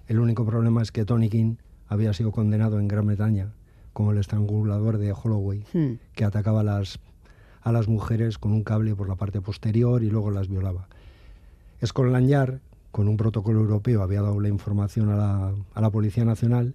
El 0.08 0.18
único 0.18 0.44
problema 0.44 0.82
es 0.82 0.90
que 0.90 1.04
Tony 1.04 1.28
King 1.28 1.56
había 1.86 2.12
sido 2.12 2.32
condenado 2.32 2.80
en 2.80 2.88
Gran 2.88 3.06
Bretaña 3.06 3.52
como 3.92 4.12
el 4.12 4.18
estrangulador 4.18 4.98
de 4.98 5.12
Holloway, 5.12 5.64
hmm. 5.72 5.94
que 6.14 6.24
atacaba 6.24 6.60
a 6.60 6.62
las, 6.62 7.00
a 7.62 7.72
las 7.72 7.88
mujeres 7.88 8.38
con 8.38 8.52
un 8.52 8.62
cable 8.62 8.94
por 8.94 9.08
la 9.08 9.16
parte 9.16 9.40
posterior 9.40 10.04
y 10.04 10.10
luego 10.10 10.30
las 10.30 10.48
violaba. 10.48 10.88
Scotland 11.84 12.28
Yard, 12.28 12.60
con 12.90 13.08
un 13.08 13.16
protocolo 13.16 13.60
europeo, 13.60 14.02
había 14.02 14.22
dado 14.22 14.40
la 14.40 14.48
información 14.48 15.10
a 15.10 15.16
la, 15.16 15.54
a 15.74 15.80
la 15.80 15.90
Policía 15.90 16.24
Nacional 16.24 16.74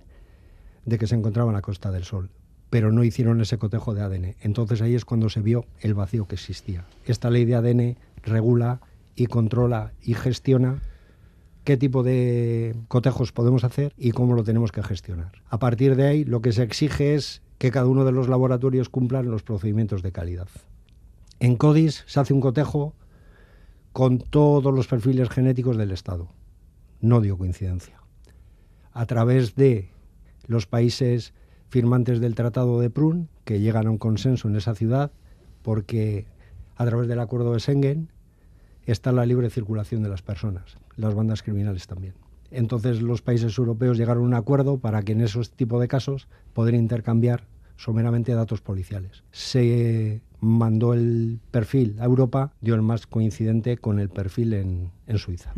de 0.86 0.98
que 0.98 1.07
se 1.07 1.15
encontraba 1.15 1.50
en 1.50 1.55
la 1.55 1.62
Costa 1.62 1.91
del 1.91 2.03
Sol, 2.03 2.29
pero 2.69 2.91
no 2.91 3.03
hicieron 3.03 3.41
ese 3.41 3.57
cotejo 3.57 3.93
de 3.93 4.01
ADN. 4.01 4.36
Entonces 4.41 4.81
ahí 4.81 4.95
es 4.95 5.05
cuando 5.05 5.29
se 5.29 5.41
vio 5.41 5.65
el 5.79 5.93
vacío 5.93 6.27
que 6.27 6.36
existía. 6.36 6.86
Esta 7.05 7.29
ley 7.29 7.45
de 7.45 7.55
ADN 7.55 7.98
regula 8.24 8.81
y 9.15 9.27
controla 9.27 9.93
y 10.01 10.13
gestiona 10.13 10.81
qué 11.63 11.77
tipo 11.77 12.03
de 12.03 12.75
cotejos 12.88 13.31
podemos 13.31 13.63
hacer 13.63 13.93
y 13.98 14.12
cómo 14.12 14.33
lo 14.36 14.43
tenemos 14.43 14.72
que 14.72 14.83
gestionar. 14.83 15.31
A 15.50 15.60
partir 15.60 15.95
de 15.95 16.07
ahí, 16.07 16.25
lo 16.25 16.41
que 16.41 16.51
se 16.51 16.63
exige 16.63 17.15
es 17.15 17.41
que 17.57 17.72
cada 17.72 17.88
uno 17.88 18.05
de 18.05 18.12
los 18.12 18.27
laboratorios 18.27 18.89
cumplan 18.89 19.31
los 19.31 19.43
procedimientos 19.43 20.01
de 20.01 20.12
calidad. 20.12 20.48
En 21.39 21.55
CODIS 21.55 22.03
se 22.07 22.19
hace 22.19 22.33
un 22.33 22.41
cotejo 22.41 22.93
con 23.93 24.17
todos 24.17 24.73
los 24.73 24.88
perfiles 24.88 25.29
genéticos 25.29 25.77
del 25.77 25.91
Estado. 25.91 26.27
No 27.00 27.21
dio 27.21 27.38
coincidencia. 27.38 28.01
A 28.91 29.05
través 29.05 29.55
de 29.55 29.91
los 30.47 30.65
países 30.65 31.33
firmantes 31.69 32.19
del 32.19 32.35
Tratado 32.35 32.79
de 32.79 32.89
Prun, 32.89 33.29
que 33.45 33.59
llegan 33.59 33.88
a 33.88 33.91
un 33.91 33.97
consenso 34.00 34.47
en 34.47 34.55
esa 34.55 34.75
ciudad, 34.75 35.12
porque 35.62 36.25
a 36.75 36.85
través 36.85 37.07
del 37.07 37.19
acuerdo 37.19 37.53
de 37.53 37.59
Schengen 37.59 38.09
está 38.85 39.12
la 39.12 39.25
libre 39.25 39.50
circulación 39.50 40.01
de 40.03 40.09
las 40.09 40.23
personas, 40.23 40.77
las 40.95 41.13
bandas 41.13 41.43
criminales 41.43 41.88
también. 41.88 42.15
Entonces 42.50 43.01
los 43.01 43.21
países 43.21 43.57
europeos 43.57 43.97
llegaron 43.97 44.23
a 44.23 44.27
un 44.27 44.33
acuerdo 44.33 44.77
para 44.79 45.01
que 45.03 45.13
en 45.13 45.21
esos 45.21 45.51
tipos 45.51 45.79
de 45.79 45.88
casos 45.88 46.27
poder 46.53 46.73
intercambiar 46.73 47.47
someramente 47.77 48.33
datos 48.33 48.62
policiales. 48.62 49.23
Se 49.31 50.21
mandó 50.43 50.93
el 50.93 51.39
perfil 51.51 51.95
a 52.00 52.05
Europa, 52.05 52.51
dio 52.62 52.75
el 52.75 52.81
más 52.81 53.07
coincidente 53.07 53.77
con 53.77 54.00
el 54.00 54.09
perfil 54.09 54.53
en, 54.53 54.91
Suiza. 55.17 55.53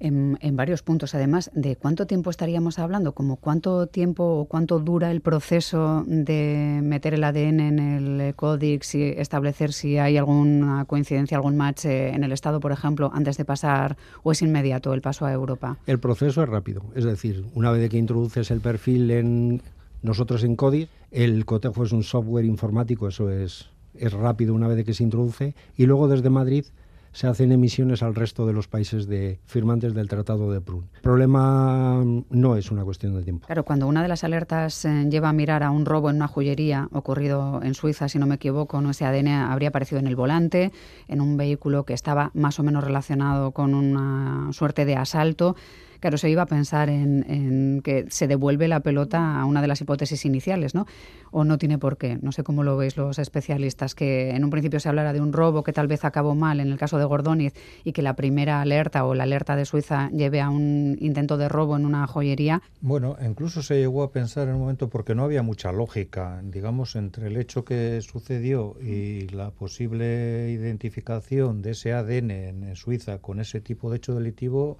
en, 0.00 0.56
varios 0.56 0.82
puntos, 0.82 1.14
además, 1.14 1.50
¿de 1.54 1.76
cuánto 1.76 2.06
tiempo 2.06 2.30
estaríamos 2.30 2.78
hablando? 2.78 3.12
¿Como 3.12 3.36
cuánto 3.36 3.86
tiempo 3.86 4.24
o 4.24 4.44
cuánto 4.46 4.80
dura 4.80 5.10
el 5.10 5.20
proceso 5.20 6.04
de 6.06 6.80
meter 6.82 7.14
el 7.14 7.24
ADN 7.24 7.60
en 7.60 7.78
el 7.78 8.34
código 8.34 8.82
y 8.94 9.02
establecer 9.02 9.72
si 9.72 9.98
hay 9.98 10.16
alguna 10.16 10.84
coincidencia, 10.86 11.36
algún 11.36 11.56
match 11.56 11.84
eh, 11.84 12.10
en 12.10 12.24
el 12.24 12.32
Estado, 12.32 12.60
por 12.60 12.72
ejemplo, 12.72 13.10
antes 13.14 13.36
de 13.36 13.44
pasar 13.44 13.96
o 14.22 14.32
es 14.32 14.42
inmediato 14.42 14.92
el 14.92 15.02
paso 15.02 15.26
a 15.26 15.32
Europa? 15.32 15.78
El 15.86 16.00
proceso 16.00 16.42
es 16.42 16.48
rápido. 16.48 16.82
Es 16.94 17.04
decir, 17.04 17.44
una 17.54 17.70
vez 17.70 17.88
que 17.90 17.98
introduces 17.98 18.50
el 18.50 18.60
perfil 18.60 19.10
en 19.10 19.62
nosotros 20.02 20.44
en 20.44 20.56
CODIR, 20.56 20.88
el 21.10 21.44
cotejo 21.44 21.84
es 21.84 21.92
un 21.92 22.02
software 22.02 22.44
informático, 22.44 23.08
eso 23.08 23.30
es 23.30 23.70
es 23.94 24.12
rápido 24.12 24.54
una 24.54 24.68
vez 24.68 24.84
que 24.84 24.94
se 24.94 25.02
introduce 25.02 25.54
y 25.76 25.86
luego 25.86 26.08
desde 26.08 26.30
Madrid 26.30 26.64
se 27.12 27.26
hacen 27.26 27.52
emisiones 27.52 28.02
al 28.02 28.14
resto 28.14 28.46
de 28.46 28.52
los 28.52 28.68
países 28.68 29.06
de 29.06 29.40
firmantes 29.44 29.94
del 29.94 30.08
Tratado 30.08 30.52
de 30.52 30.60
Prun. 30.60 30.88
El 30.94 31.00
problema 31.00 32.04
no 32.30 32.56
es 32.56 32.70
una 32.70 32.84
cuestión 32.84 33.14
de 33.16 33.22
tiempo. 33.22 33.46
Claro, 33.46 33.64
cuando 33.64 33.88
una 33.88 34.02
de 34.02 34.08
las 34.08 34.24
alertas 34.24 34.84
eh, 34.84 35.06
lleva 35.10 35.30
a 35.30 35.32
mirar 35.32 35.62
a 35.62 35.70
un 35.70 35.86
robo 35.86 36.10
en 36.10 36.16
una 36.16 36.28
joyería 36.28 36.88
ocurrido 36.92 37.60
en 37.62 37.74
Suiza, 37.74 38.08
si 38.08 38.18
no 38.18 38.26
me 38.26 38.36
equivoco, 38.36 38.80
no 38.80 38.90
ese 38.90 39.04
ADN 39.04 39.28
habría 39.28 39.70
aparecido 39.70 39.98
en 39.98 40.06
el 40.06 40.16
volante, 40.16 40.72
en 41.08 41.20
un 41.20 41.36
vehículo 41.36 41.84
que 41.84 41.94
estaba 41.94 42.30
más 42.34 42.58
o 42.60 42.62
menos 42.62 42.84
relacionado 42.84 43.50
con 43.50 43.74
una 43.74 44.52
suerte 44.52 44.84
de 44.84 44.96
asalto. 44.96 45.56
Claro, 46.00 46.16
se 46.16 46.30
iba 46.30 46.42
a 46.42 46.46
pensar 46.46 46.88
en, 46.88 47.80
que 47.84 48.06
se 48.10 48.26
devuelve 48.26 48.68
la 48.68 48.80
pelota 48.80 49.40
a 49.40 49.44
una 49.44 49.60
de 49.60 49.68
las 49.68 49.80
hipótesis 49.80 50.24
iniciales, 50.24 50.74
¿no? 50.74 50.86
O 51.30 51.44
no 51.44 51.58
tiene 51.58 51.78
por 51.78 51.98
qué. 51.98 52.18
No 52.22 52.32
sé 52.32 52.42
cómo 52.42 52.62
lo 52.62 52.76
veis 52.76 52.96
los 52.96 53.18
especialistas, 53.18 53.94
que 53.94 54.30
en 54.30 54.44
un 54.44 54.50
principio 54.50 54.80
se 54.80 54.88
hablara 54.88 55.12
de 55.12 55.20
un 55.20 55.32
robo 55.32 55.62
que 55.62 55.72
tal 55.72 55.86
vez 55.86 56.04
acabó 56.04 56.34
mal 56.34 56.60
en 56.60 56.68
el 56.68 56.78
caso 56.78 56.98
de 56.98 57.04
Gordóniz 57.04 57.54
y 57.84 57.92
que 57.92 58.02
la 58.02 58.16
primera 58.16 58.60
alerta 58.60 59.04
o 59.04 59.14
la 59.14 59.24
alerta 59.24 59.56
de 59.56 59.64
Suiza 59.66 60.10
lleve 60.10 60.40
a 60.40 60.48
un 60.48 60.96
intento 61.00 61.36
de 61.36 61.48
robo 61.48 61.76
en 61.76 61.84
una 61.84 62.06
joyería. 62.06 62.62
Bueno, 62.80 63.16
incluso 63.24 63.62
se 63.62 63.76
llegó 63.76 64.02
a 64.02 64.10
pensar 64.10 64.48
en 64.48 64.54
un 64.54 64.60
momento 64.60 64.88
porque 64.88 65.14
no 65.14 65.24
había 65.24 65.42
mucha 65.42 65.70
lógica, 65.70 66.40
digamos, 66.42 66.96
entre 66.96 67.28
el 67.28 67.36
hecho 67.36 67.64
que 67.64 68.00
sucedió 68.00 68.76
y 68.80 69.28
la 69.28 69.50
posible 69.50 70.50
identificación 70.50 71.62
de 71.62 71.72
ese 71.72 71.92
ADN 71.92 72.30
en 72.30 72.76
Suiza 72.76 73.18
con 73.18 73.40
ese 73.40 73.60
tipo 73.60 73.90
de 73.90 73.98
hecho 73.98 74.14
delictivo 74.14 74.78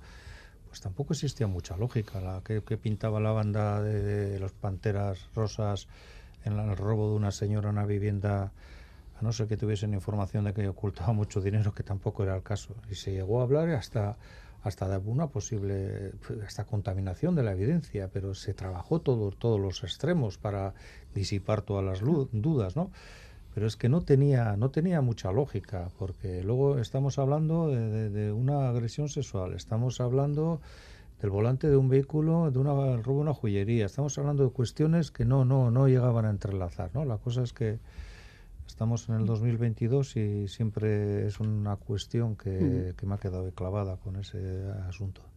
pues 0.71 0.81
tampoco 0.81 1.15
existía 1.15 1.49
mucha 1.49 1.77
lógica. 1.77 2.21
La 2.21 2.43
que, 2.43 2.61
pintaba 2.79 3.19
la 3.19 3.33
banda 3.33 3.83
de, 3.83 4.39
los 4.39 4.53
Panteras 4.53 5.19
Rosas 5.35 5.89
en 6.45 6.59
el 6.59 6.77
robo 6.77 7.11
de 7.11 7.17
una 7.17 7.33
señora 7.33 7.71
en 7.71 7.77
una 7.77 7.87
vivienda, 7.87 8.53
a 9.19 9.23
no 9.23 9.33
ser 9.33 9.49
que 9.49 9.57
tuviesen 9.57 9.93
información 9.95 10.45
de 10.45 10.55
que 10.55 10.69
ocultaba 10.69 11.13
mucho 11.13 11.41
dinero, 11.41 11.75
que 11.75 11.83
tampoco 11.83 12.23
era 12.23 12.37
el 12.37 12.45
caso. 12.45 12.77
Y 12.89 12.95
se 12.95 13.11
llegó 13.11 13.41
a 13.41 13.43
hablar 13.43 13.69
hasta 13.71 14.17
hasta 14.63 14.87
de 14.89 14.99
una 14.99 15.29
posible 15.29 16.13
hasta 16.47 16.65
contaminación 16.65 17.35
de 17.35 17.43
la 17.43 17.53
evidencia, 17.53 18.11
pero 18.13 18.35
se 18.35 18.53
trabajó 18.53 19.01
todo, 19.01 19.31
todos 19.31 19.59
los 19.59 19.83
extremos 19.83 20.37
para 20.37 20.75
disipar 21.15 21.63
todas 21.63 21.85
las 21.85 22.01
dudas, 22.01 22.77
¿no? 22.77 22.91
Pero 23.55 23.67
es 23.67 23.77
que 23.77 23.89
no 23.89 24.03
tenía, 24.03 24.57
no 24.57 24.71
tenía 24.71 25.01
mucha 25.01 25.33
lógica, 25.33 25.91
porque 25.99 26.43
luego 26.43 26.79
estamos 26.79 27.19
hablando 27.19 27.69
de, 27.69 28.33
una 28.33 28.69
agresión 28.69 29.09
sexual, 29.09 29.55
estamos 29.55 30.01
hablando 30.01 30.61
del 31.21 31.31
volante 31.31 31.69
de 31.69 31.77
un 31.77 31.89
vehículo, 31.89 32.51
de 32.51 32.59
una 32.59 32.71
robo 32.99 33.17
de 33.17 33.23
una 33.23 33.35
joyería, 33.35 33.87
estamos 33.87 34.17
hablando 34.19 34.45
de 34.45 34.51
cuestiones 34.51 35.11
que 35.11 35.25
no, 35.25 35.45
no, 35.45 35.71
no 35.71 35.89
llegaban 35.89 36.25
a 36.25 36.31
entrelazar, 36.31 36.91
¿no? 36.95 37.05
La 37.05 37.19
cosa 37.19 37.43
es 37.43 37.53
que 37.53 37.79
estamos 38.67 39.09
en 39.09 39.17
el 39.17 39.27
2022 39.27 40.17
y 40.17 40.49
siempre 40.49 41.27
es 41.27 41.41
una 41.41 41.77
cuestión 41.77 42.37
que, 42.37 42.95
que 42.97 43.07
me 43.07 43.15
ha 43.15 43.19
quedado 43.19 43.51
clavada 43.51 43.97
con 43.97 44.17
ese 44.17 44.39
asunto. 44.89 45.30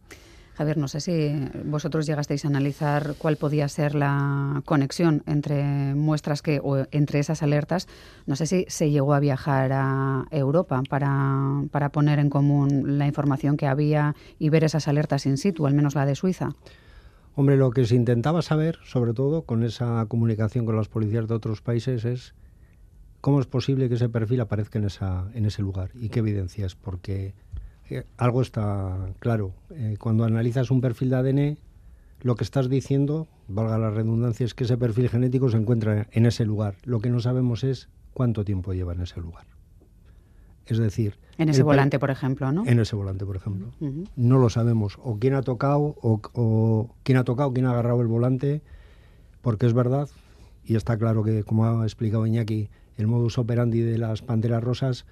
Javier, 0.54 0.78
no 0.78 0.86
sé 0.86 1.00
si 1.00 1.34
vosotros 1.64 2.06
llegasteis 2.06 2.44
a 2.44 2.48
analizar 2.48 3.14
cuál 3.18 3.36
podía 3.36 3.68
ser 3.68 3.96
la 3.96 4.62
conexión 4.64 5.24
entre 5.26 5.94
muestras 5.94 6.42
que 6.42 6.60
o 6.62 6.86
entre 6.92 7.18
esas 7.18 7.42
alertas. 7.42 7.88
No 8.26 8.36
sé 8.36 8.46
si 8.46 8.64
se 8.68 8.90
llegó 8.90 9.14
a 9.14 9.20
viajar 9.20 9.72
a 9.72 10.26
Europa 10.30 10.82
para, 10.88 11.64
para 11.72 11.90
poner 11.90 12.20
en 12.20 12.30
común 12.30 12.98
la 12.98 13.06
información 13.06 13.56
que 13.56 13.66
había 13.66 14.14
y 14.38 14.48
ver 14.48 14.62
esas 14.62 14.86
alertas 14.86 15.26
in 15.26 15.38
situ, 15.38 15.66
al 15.66 15.74
menos 15.74 15.96
la 15.96 16.06
de 16.06 16.14
Suiza. 16.14 16.50
Hombre, 17.34 17.56
lo 17.56 17.70
que 17.70 17.84
se 17.84 17.96
intentaba 17.96 18.40
saber, 18.42 18.78
sobre 18.84 19.12
todo 19.12 19.42
con 19.42 19.64
esa 19.64 20.06
comunicación 20.06 20.66
con 20.66 20.76
las 20.76 20.88
policías 20.88 21.26
de 21.26 21.34
otros 21.34 21.62
países, 21.62 22.04
es 22.04 22.34
cómo 23.20 23.40
es 23.40 23.46
posible 23.46 23.88
que 23.88 23.96
ese 23.96 24.08
perfil 24.08 24.40
aparezca 24.40 24.78
en, 24.78 24.84
esa, 24.84 25.28
en 25.34 25.46
ese 25.46 25.62
lugar 25.62 25.90
y 25.94 26.10
qué 26.10 26.20
evidencias, 26.20 26.76
porque 26.76 27.34
algo 28.16 28.42
está 28.42 29.12
claro. 29.18 29.52
Eh, 29.70 29.96
cuando 29.98 30.24
analizas 30.24 30.70
un 30.70 30.80
perfil 30.80 31.10
de 31.10 31.16
ADN, 31.16 31.58
lo 32.20 32.36
que 32.36 32.44
estás 32.44 32.68
diciendo, 32.68 33.28
valga 33.48 33.78
la 33.78 33.90
redundancia, 33.90 34.46
es 34.46 34.54
que 34.54 34.64
ese 34.64 34.76
perfil 34.76 35.08
genético 35.08 35.50
se 35.50 35.58
encuentra 35.58 36.06
en 36.10 36.26
ese 36.26 36.44
lugar. 36.44 36.76
Lo 36.84 37.00
que 37.00 37.10
no 37.10 37.20
sabemos 37.20 37.64
es 37.64 37.88
cuánto 38.14 38.44
tiempo 38.44 38.72
lleva 38.72 38.94
en 38.94 39.02
ese 39.02 39.20
lugar. 39.20 39.44
Es 40.66 40.78
decir... 40.78 41.18
En 41.36 41.50
ese 41.50 41.62
volante, 41.62 41.98
por 41.98 42.10
ejemplo, 42.10 42.50
¿no? 42.52 42.64
En 42.64 42.80
ese 42.80 42.96
volante, 42.96 43.26
por 43.26 43.36
ejemplo. 43.36 43.72
No 44.16 44.38
lo 44.38 44.48
sabemos. 44.48 44.98
O 45.02 45.18
quién 45.18 45.34
ha 45.34 45.42
tocado, 45.42 45.96
o, 46.00 46.20
o 46.32 46.94
quién 47.02 47.18
ha 47.18 47.24
tocado, 47.24 47.52
quién 47.52 47.66
ha 47.66 47.72
agarrado 47.72 48.00
el 48.00 48.06
volante, 48.06 48.62
porque 49.42 49.66
es 49.66 49.74
verdad, 49.74 50.08
y 50.64 50.76
está 50.76 50.96
claro 50.96 51.22
que, 51.22 51.42
como 51.42 51.66
ha 51.66 51.82
explicado 51.84 52.26
Iñaki, 52.26 52.70
el 52.96 53.06
modus 53.06 53.36
operandi 53.36 53.80
de 53.80 53.98
las 53.98 54.22
panteras 54.22 54.64
rosas 54.64 55.04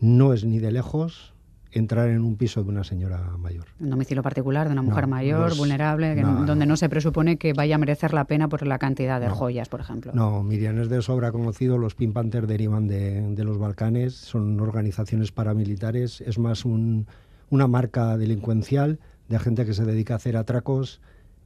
no 0.00 0.32
es 0.32 0.44
ni 0.44 0.58
de 0.58 0.72
lejos 0.72 1.34
entrar 1.78 2.08
en 2.08 2.22
un 2.22 2.36
piso 2.36 2.62
de 2.62 2.70
una 2.70 2.84
señora 2.84 3.36
mayor. 3.38 3.66
Un 3.80 3.90
domicilio 3.90 4.22
particular 4.22 4.66
de 4.66 4.72
una 4.72 4.82
mujer 4.82 5.06
mayor, 5.06 5.56
vulnerable, 5.56 6.14
donde 6.46 6.66
no 6.66 6.76
se 6.76 6.88
presupone 6.88 7.36
que 7.36 7.52
vaya 7.52 7.74
a 7.74 7.78
merecer 7.78 8.14
la 8.14 8.24
pena 8.24 8.48
por 8.48 8.66
la 8.66 8.78
cantidad 8.78 9.20
de 9.20 9.28
joyas, 9.28 9.68
por 9.68 9.80
ejemplo. 9.80 10.12
No, 10.14 10.42
Miriam 10.42 10.78
es 10.78 10.88
de 10.88 11.02
sobra 11.02 11.32
conocido, 11.32 11.78
los 11.78 11.94
Pink 11.94 12.12
Panther 12.12 12.46
derivan 12.46 12.88
de, 12.88 13.34
de 13.34 13.44
los 13.44 13.58
Balcanes, 13.58 14.14
son 14.14 14.58
organizaciones 14.60 15.32
paramilitares, 15.32 16.20
es 16.22 16.38
más 16.38 16.64
un, 16.64 17.06
una 17.50 17.66
marca 17.66 18.16
delincuencial 18.16 18.98
de 19.28 19.38
gente 19.38 19.64
que 19.64 19.74
se 19.74 19.84
dedica 19.84 20.14
a 20.14 20.16
hacer 20.16 20.36
atracos 20.36 21.00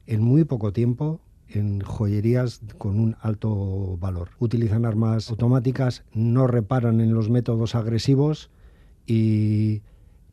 en 0.07 0.21
muy 0.21 0.43
poco 0.45 0.71
tiempo 0.71 1.19
en 1.49 1.81
joyerías 1.81 2.61
con 2.77 2.99
un 2.99 3.17
alto 3.21 3.97
valor. 3.97 4.29
Utilizan 4.39 4.85
armas 4.85 5.29
automáticas, 5.29 6.03
no 6.13 6.47
reparan 6.47 7.01
en 7.01 7.13
los 7.13 7.29
métodos 7.29 7.75
agresivos 7.75 8.49
y 9.05 9.81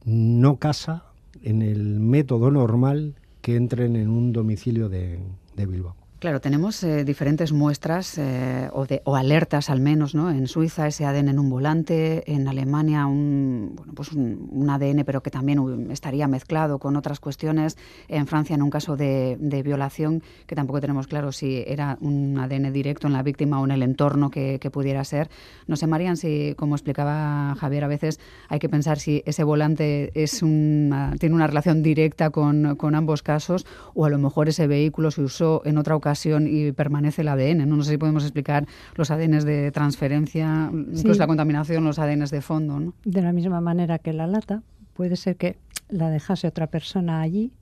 no 0.09 0.57
casa 0.57 1.05
en 1.43 1.63
el 1.63 2.01
método 2.01 2.51
normal 2.51 3.15
que 3.43 3.57
entren 3.57 3.95
en 3.97 4.11
un 4.11 4.33
domicilio 4.33 4.89
de, 4.89 5.21
de 5.55 5.67
Bilbao. 5.67 5.98
Claro, 6.19 6.41
tenemos 6.41 6.83
eh, 6.83 7.05
diferentes 7.05 7.53
muestras 7.53 8.19
eh, 8.19 8.69
o, 8.73 8.87
de, 8.87 9.03
o, 9.05 9.15
alertas 9.15 9.71
al 9.71 9.81
menos, 9.81 10.17
¿no? 10.17 10.31
En 10.31 10.49
Suiza 10.49 10.89
ese 10.89 11.05
ADN 11.05 11.29
en 11.29 11.39
un 11.39 11.49
volante, 11.49 12.25
en 12.27 12.49
Alemania 12.49 13.07
un, 13.07 13.75
bueno, 13.77 13.93
pues 13.95 14.11
un, 14.11 14.69
ADN 14.69 15.05
pero 15.05 15.23
que 15.23 15.31
también 15.31 15.93
estaría 15.93 16.27
mezclado 16.27 16.81
con 16.81 16.97
otras 16.97 17.21
cuestiones, 17.21 17.79
en 18.09 18.27
Francia 18.27 18.55
en 18.57 18.63
un 18.63 18.71
caso 18.71 18.97
de, 18.97 19.37
de, 19.39 19.63
violación 19.63 20.25
que 20.49 20.57
tampoco 20.57 20.81
tenemos 20.81 21.07
claro 21.07 21.31
si 21.31 21.63
era 21.65 21.97
un 22.01 22.37
ADN 22.37 22.73
directo 22.73 23.07
en 23.07 23.13
la 23.13 23.23
víctima 23.23 23.61
o 23.61 23.65
en 23.65 23.71
el 23.71 23.85
entorno 23.85 24.29
que, 24.29 24.59
que 24.59 24.73
pudiera 24.73 25.05
ser. 25.05 25.31
No 25.69 25.77
sé, 25.77 25.87
Marian, 25.87 26.17
si 26.17 26.53
como 26.57 26.75
explicaba 26.75 27.55
Javier, 27.61 27.85
a 27.85 27.89
veces 27.89 28.19
hay 28.49 28.59
que 28.59 28.69
pensar 28.69 28.99
si 28.99 29.23
ese 29.25 29.45
volante 29.45 30.11
es 30.21 30.43
una, 30.43 31.15
tiene 31.21 31.37
una 31.37 31.47
relación 31.47 31.85
directa 31.85 32.31
con, 32.31 32.75
con 32.75 32.97
ambos 32.97 33.23
casos 33.23 33.67
o 33.95 34.05
a 34.05 34.11
lo 34.11 34.19
mejor 34.19 34.49
ese 34.49 34.67
vehículo 34.67 35.13
se 35.13 35.23
usó 35.23 35.63
en 35.65 35.79
otra 35.79 35.95
ocasión 35.95 36.08
y 36.47 36.73
permanece 36.73 37.23
el 37.23 37.29
ADN. 37.29 37.69
No, 37.69 37.83
sé 37.83 37.93
si 37.93 37.99
podemos 37.99 38.25
explicar 38.25 38.67
los 38.95 39.11
ADN 39.11 39.45
de 39.45 39.71
transferencia, 39.73 40.71
incluso 40.73 41.19
la 41.19 41.27
contaminación, 41.27 41.85
los 41.85 41.99
ADN 41.99 42.25
de 42.25 42.41
fondo. 42.41 42.81
¿no? 42.81 42.95
De 43.05 43.23
la 43.23 43.33
misma 43.33 43.61
manera 43.61 43.99
que 43.99 44.13
la 44.13 44.27
lata, 44.27 44.63
puede 44.95 45.17
ser 45.17 45.37
que 45.37 45.59
la 45.89 46.11
dejase 46.11 46.47
otra 46.47 46.67
persona 46.67 47.21
allí 47.21 47.53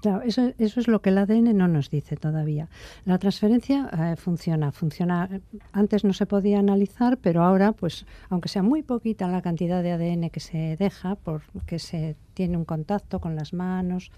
Claro, 0.00 0.22
eso, 0.22 0.52
eso 0.56 0.80
es 0.80 0.88
lo 0.88 1.02
que 1.02 1.10
el 1.10 1.18
ADN 1.18 1.54
no 1.56 1.68
nos 1.68 1.90
dice 1.90 2.16
todavía. 2.16 2.68
La 3.04 3.18
transferencia 3.18 3.90
eh, 3.92 4.16
funciona, 4.16 4.72
funciona. 4.72 5.28
Antes 5.72 6.04
no 6.04 6.14
se 6.14 6.24
podía 6.24 6.58
analizar, 6.58 7.18
pero 7.18 7.42
ahora, 7.42 7.72
pues, 7.72 8.06
aunque 8.30 8.48
sea 8.48 8.62
muy 8.62 8.82
poquita 8.82 9.28
la 9.28 9.42
cantidad 9.42 9.82
de 9.82 9.92
ADN 9.92 10.30
que 10.30 10.40
se 10.40 10.76
deja, 10.78 11.16
porque 11.16 11.78
se 11.78 12.16
tiene 12.32 12.56
un 12.56 12.64
contacto 12.64 13.20
con 13.20 13.36
las 13.36 13.52
manos, 13.52 14.10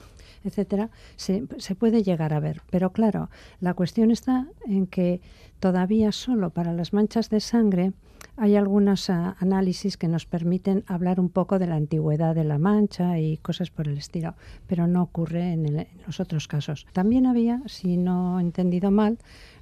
etcétera, 0.45 0.91
se, 1.17 1.45
se 1.59 1.75
puede 1.75 2.03
llegar 2.03 2.33
a 2.35 2.41
ver. 2.41 2.63
Pero 2.71 2.91
claro, 2.91 3.31
la 3.61 3.75
cuestión 3.75 4.11
está 4.11 4.47
en 4.67 4.87
que 4.87 5.21
todavía 5.61 6.13
solo 6.13 6.51
para 6.51 6.73
las 6.73 6.93
manchas 6.93 7.31
de 7.31 7.41
sangre 7.41 7.93
hay 8.37 8.57
algunos 8.57 9.11
ah, 9.11 9.37
análisis 9.41 9.97
que 9.97 10.09
nos 10.09 10.27
permiten 10.27 10.85
hablar 10.87 11.21
un 11.21 11.29
poco 11.29 11.59
de 11.59 11.67
la 11.67 11.77
antigüedad 11.77 12.35
de 12.35 12.45
la 12.45 12.59
mancha 12.59 13.19
y 13.19 13.37
cosas 13.39 13.71
por 13.71 13.89
el 13.89 13.99
estilo, 13.99 14.35
pero 14.67 14.87
no 14.87 15.03
ocurre 15.03 15.53
en, 15.53 15.87
los 16.07 16.21
otros 16.21 16.49
casos. 16.49 16.87
También 16.93 17.27
había, 17.27 17.63
si 17.67 17.97
no 17.97 18.39
he 18.39 18.43
entendido 18.43 18.91
mal, 18.91 19.19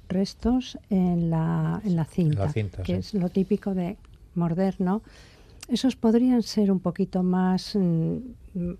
restos 0.07 0.77
en 0.89 1.29
la, 1.29 1.81
en 1.83 1.95
la 1.95 2.05
cinta, 2.05 2.51
que 2.83 2.97
es 2.97 3.13
lo 3.13 3.29
típico 3.29 3.73
de 3.73 3.97
morder, 4.35 4.75
¿no? 4.79 5.01
Esos 5.67 5.95
podrían 5.95 6.43
ser 6.43 6.71
un 6.71 6.79
poquito 6.79 7.23
más, 7.23 7.75
mm, 7.75 8.17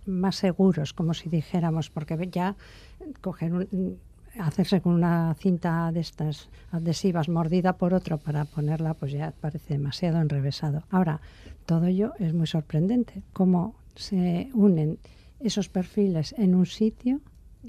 más 0.06 0.36
seguros, 0.36 0.94
como 0.94 1.14
si 1.14 1.30
dijéramos, 1.30 1.90
porque 1.90 2.30
ya 2.32 2.56
coger 3.22 3.54
un, 3.54 3.98
hacerse 4.40 4.82
con 4.82 4.94
una 4.94 5.34
cinta 5.36 5.92
de 5.92 6.00
estas 6.00 6.50
adhesivas 6.72 7.30
mordida 7.30 7.74
por 7.74 7.94
otro 7.94 8.18
para 8.18 8.46
ponerla, 8.46 8.94
pues 8.94 9.12
ya 9.12 9.34
parece 9.40 9.74
demasiado 9.74 10.22
enrevesado. 10.22 10.84
Ahora, 10.90 11.22
todo 11.66 11.86
ello 11.86 12.14
es 12.20 12.34
muy 12.34 12.48
sorprendente, 12.48 13.24
cómo 13.34 13.76
se 13.96 14.50
unen 14.54 15.00
esos 15.40 15.70
perfiles 15.70 16.34
en 16.38 16.56
un 16.56 16.66
sitio 16.66 17.20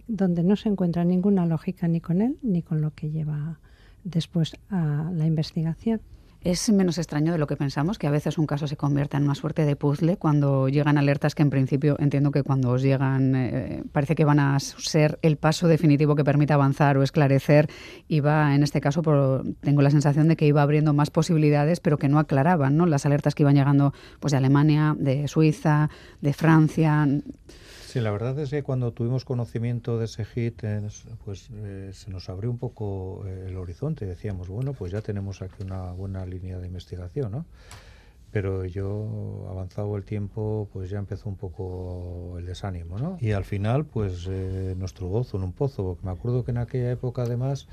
donde 0.07 0.43
no 0.43 0.57
se 0.57 0.69
encuentra 0.69 1.05
ninguna 1.05 1.47
lógica 1.47 1.89
ni 1.89 2.01
con 2.01 2.23
él 2.23 2.39
ni 2.43 2.63
con 2.63 2.81
lo 2.81 2.93
que 2.93 3.11
lleva 3.11 3.59
después 4.05 4.57
a 4.71 5.11
la 5.13 5.27
investigación. 5.27 6.01
Es 6.45 6.71
menos 6.71 6.99
extraño 6.99 7.31
de 7.31 7.39
lo 7.39 7.47
que 7.47 7.57
pensamos, 7.57 7.99
que 7.99 8.09
a 8.09 8.11
veces 8.11 8.37
un 8.37 8.47
caso 8.47 8.67
se 8.67 8.77
convierta 8.77 9.17
en 9.17 9.23
una 9.23 9.37
suerte 9.37 9.65
de 9.65 9.77
puzzle 9.77 10.17
cuando 10.17 10.69
llegan 10.69 10.99
alertas 10.99 11.37
que 11.37 11.43
en 11.43 11.51
principio 11.51 11.97
entiendo 12.01 12.33
que 12.33 12.43
cuando 12.43 12.71
os 12.71 12.83
llegan 12.83 13.37
eh, 13.37 13.85
parece 13.93 14.17
que 14.17 14.25
van 14.25 14.41
a 14.41 14.59
ser 14.59 15.21
el 15.23 15.37
paso 15.37 15.69
definitivo 15.69 16.17
que 16.17 16.25
permite 16.25 16.53
avanzar 16.53 16.97
o 16.97 17.05
esclarecer 17.05 17.69
y 18.09 18.19
va, 18.19 18.57
en 18.57 18.65
este 18.65 18.81
caso, 18.81 19.03
por, 19.03 19.45
tengo 19.61 19.83
la 19.83 19.91
sensación 19.91 20.27
de 20.27 20.37
que 20.37 20.47
iba 20.47 20.63
abriendo 20.63 20.93
más 20.93 21.11
posibilidades, 21.11 21.79
pero 21.79 21.97
que 21.97 22.09
no 22.09 22.19
aclaraban 22.19 22.77
¿no? 22.77 22.87
las 22.87 23.07
alertas 23.07 23.37
que 23.37 23.45
iban 23.45 23.55
llegando 23.55 23.95
pues, 24.19 24.33
de 24.33 24.39
Alemania, 24.39 24.97
de 24.99 25.29
Suiza, 25.29 25.91
de 26.21 26.33
Francia. 26.33 27.07
Sí, 27.93 28.01
la 28.01 28.11
verdad 28.11 28.39
es 28.39 28.49
que 28.49 28.63
cuando 28.63 28.93
tuvimos 28.93 29.27
conocimiento 29.27 29.99
de 29.99 30.07
ese 30.07 30.25
hit, 30.25 30.65
eh, 30.65 30.81
pues 31.27 31.51
eh, 31.53 31.91
se 31.93 32.11
nos 32.11 32.31
abrió 32.31 32.51
un 32.51 32.57
poco 32.57 33.23
eh, 33.27 33.49
el 33.49 33.57
horizonte. 33.59 34.07
Decíamos, 34.07 34.49
bueno, 34.49 34.73
pues 34.73 34.93
ya 34.93 35.03
tenemos 35.03 35.43
aquí 35.43 35.63
una 35.63 35.93
buena 35.93 36.25
línea 36.33 36.59
de 36.59 36.67
investigación, 36.67 37.33
¿no? 37.33 37.47
Pero 38.31 38.65
yo, 38.65 39.47
avanzado 39.51 39.97
el 39.97 40.05
tiempo, 40.05 40.69
pues 40.73 40.89
ya 40.89 40.99
empezó 40.99 41.29
un 41.29 41.37
poco 41.37 42.37
el 42.39 42.47
desánimo, 42.47 42.99
¿no? 42.99 43.19
Y 43.21 43.33
al 43.33 43.45
final, 43.45 43.85
pues 43.85 44.27
nuestro 44.77 45.09
gozo 45.09 45.37
en 45.37 45.43
un 45.43 45.53
pozo, 45.53 45.99
me 46.03 46.11
acuerdo 46.11 46.43
que 46.43 46.51
en 46.51 46.59
aquella 46.59 46.91
época, 46.91 47.23
además, 47.23 47.69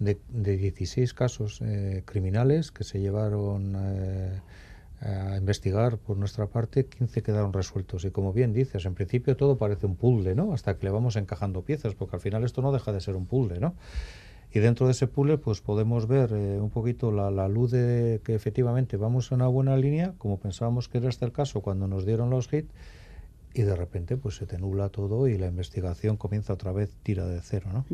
de, 0.00 0.18
de 0.28 0.56
16 0.56 1.14
casos 1.14 1.62
criminales 2.04 2.72
que 2.72 2.82
se 2.82 2.98
llevaron 2.98 3.76
a 5.02 5.36
investigar 5.36 5.98
por 5.98 6.16
nuestra 6.16 6.46
parte, 6.46 6.86
15 6.86 7.22
quedaron 7.22 7.52
resueltos. 7.52 8.04
Y 8.04 8.10
como 8.10 8.32
bien 8.32 8.52
dices, 8.52 8.84
en 8.86 8.94
principio 8.94 9.36
todo 9.36 9.56
parece 9.58 9.86
un 9.86 9.96
puzzle, 9.96 10.34
¿no? 10.34 10.52
Hasta 10.52 10.76
que 10.76 10.86
le 10.86 10.92
vamos 10.92 11.16
encajando 11.16 11.62
piezas, 11.62 11.94
porque 11.94 12.16
al 12.16 12.22
final 12.22 12.44
esto 12.44 12.62
no 12.62 12.72
deja 12.72 12.92
de 12.92 13.00
ser 13.00 13.16
un 13.16 13.26
puzzle, 13.26 13.58
¿no? 13.58 13.74
Y 14.54 14.60
dentro 14.60 14.86
de 14.86 14.92
ese 14.92 15.06
puzzle, 15.06 15.38
pues 15.38 15.60
podemos 15.60 16.06
ver 16.06 16.30
eh, 16.32 16.60
un 16.60 16.70
poquito 16.70 17.10
la, 17.10 17.30
la, 17.30 17.48
luz 17.48 17.70
de 17.70 18.20
que 18.22 18.34
efectivamente 18.34 18.98
vamos 18.98 19.32
en 19.32 19.36
una 19.36 19.46
buena 19.46 19.76
línea, 19.76 20.14
como 20.18 20.38
pensábamos 20.38 20.88
que 20.88 20.98
era 20.98 21.08
este 21.08 21.24
el 21.24 21.32
caso 21.32 21.62
cuando 21.62 21.88
nos 21.88 22.04
dieron 22.04 22.28
los 22.28 22.52
hits, 22.52 22.70
y 23.54 23.62
de 23.62 23.76
repente 23.76 24.16
pues 24.16 24.36
se 24.36 24.46
te 24.46 24.58
nubla 24.58 24.88
todo 24.88 25.28
y 25.28 25.36
la 25.36 25.46
investigación 25.46 26.16
comienza 26.16 26.52
otra 26.52 26.72
vez 26.72 26.90
tira 27.02 27.26
de 27.26 27.40
cero, 27.40 27.68
¿no? 27.72 27.84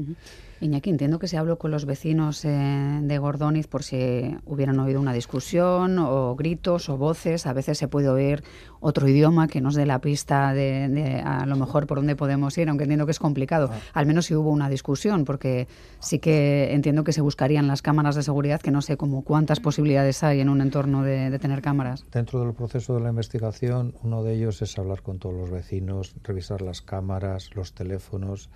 Iñaki, 0.60 0.90
entiendo 0.90 1.18
que 1.18 1.28
se 1.28 1.36
habló 1.36 1.56
con 1.58 1.70
los 1.70 1.84
vecinos 1.84 2.44
eh, 2.44 2.98
de 3.00 3.18
Gordoniz 3.18 3.68
por 3.68 3.84
si 3.84 4.36
hubieran 4.44 4.78
oído 4.80 5.00
una 5.00 5.12
discusión 5.12 5.98
o 5.98 6.34
gritos 6.34 6.88
o 6.88 6.96
voces. 6.96 7.46
A 7.46 7.52
veces 7.52 7.78
se 7.78 7.86
puede 7.86 8.08
oír 8.08 8.42
otro 8.80 9.06
idioma 9.08 9.46
que 9.46 9.60
nos 9.60 9.76
dé 9.76 9.86
la 9.86 10.00
pista 10.00 10.52
de, 10.54 11.22
a 11.24 11.46
lo 11.46 11.56
mejor 11.56 11.86
por 11.86 11.98
dónde 11.98 12.16
podemos 12.16 12.58
ir, 12.58 12.68
aunque 12.68 12.84
entiendo 12.84 13.06
que 13.06 13.12
es 13.12 13.20
complicado. 13.20 13.70
Ah. 13.72 13.78
Al 13.94 14.06
menos 14.06 14.26
si 14.26 14.34
hubo 14.34 14.50
una 14.50 14.68
discusión, 14.68 15.24
porque 15.24 15.68
sí 16.00 16.18
que 16.18 16.72
entiendo 16.72 17.04
que 17.04 17.12
se 17.12 17.20
buscarían 17.20 17.68
las 17.68 17.82
cámaras 17.82 18.16
de 18.16 18.22
seguridad, 18.24 18.60
que 18.60 18.72
no 18.72 18.82
sé 18.82 18.96
cómo 18.96 19.22
cuántas 19.22 19.60
posibilidades 19.60 20.24
hay 20.24 20.40
en 20.40 20.48
un 20.48 20.60
entorno 20.60 21.04
de, 21.04 21.30
de 21.30 21.38
tener 21.38 21.62
cámaras. 21.62 22.04
Dentro 22.10 22.40
del 22.40 22.52
proceso 22.52 22.94
de 22.94 23.00
la 23.00 23.10
investigación, 23.10 23.94
uno 24.02 24.24
de 24.24 24.34
ellos 24.34 24.60
es 24.62 24.76
hablar 24.76 25.02
con 25.02 25.18
todos 25.18 25.36
los 25.36 25.47
vecinos, 25.50 26.14
revisar 26.22 26.62
las 26.62 26.82
cámaras, 26.82 27.54
los 27.54 27.72
teléfonos 27.72 28.50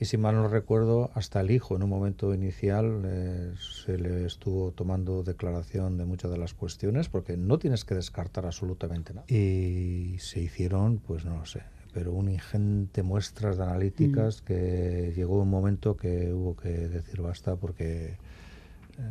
y 0.00 0.04
si 0.04 0.16
mal 0.16 0.36
no 0.36 0.46
recuerdo, 0.46 1.10
hasta 1.14 1.40
el 1.40 1.50
hijo 1.50 1.74
en 1.74 1.82
un 1.82 1.90
momento 1.90 2.32
inicial 2.32 3.02
eh, 3.04 3.54
se 3.58 3.98
le 3.98 4.24
estuvo 4.26 4.70
tomando 4.70 5.24
declaración 5.24 5.98
de 5.98 6.04
muchas 6.04 6.30
de 6.30 6.38
las 6.38 6.54
cuestiones 6.54 7.08
porque 7.08 7.36
no 7.36 7.58
tienes 7.58 7.84
que 7.84 7.96
descartar 7.96 8.46
absolutamente 8.46 9.12
nada. 9.12 9.26
Y 9.26 10.16
se 10.20 10.40
hicieron, 10.40 10.98
pues 10.98 11.24
no 11.24 11.38
lo 11.38 11.46
sé, 11.46 11.62
pero 11.92 12.12
un 12.12 12.28
ingente 12.28 13.02
muestras 13.02 13.56
de 13.56 13.64
analíticas 13.64 14.42
mm. 14.42 14.44
que 14.44 15.12
llegó 15.16 15.42
un 15.42 15.50
momento 15.50 15.96
que 15.96 16.32
hubo 16.32 16.54
que 16.54 16.68
decir 16.68 17.20
basta 17.20 17.56
porque 17.56 18.18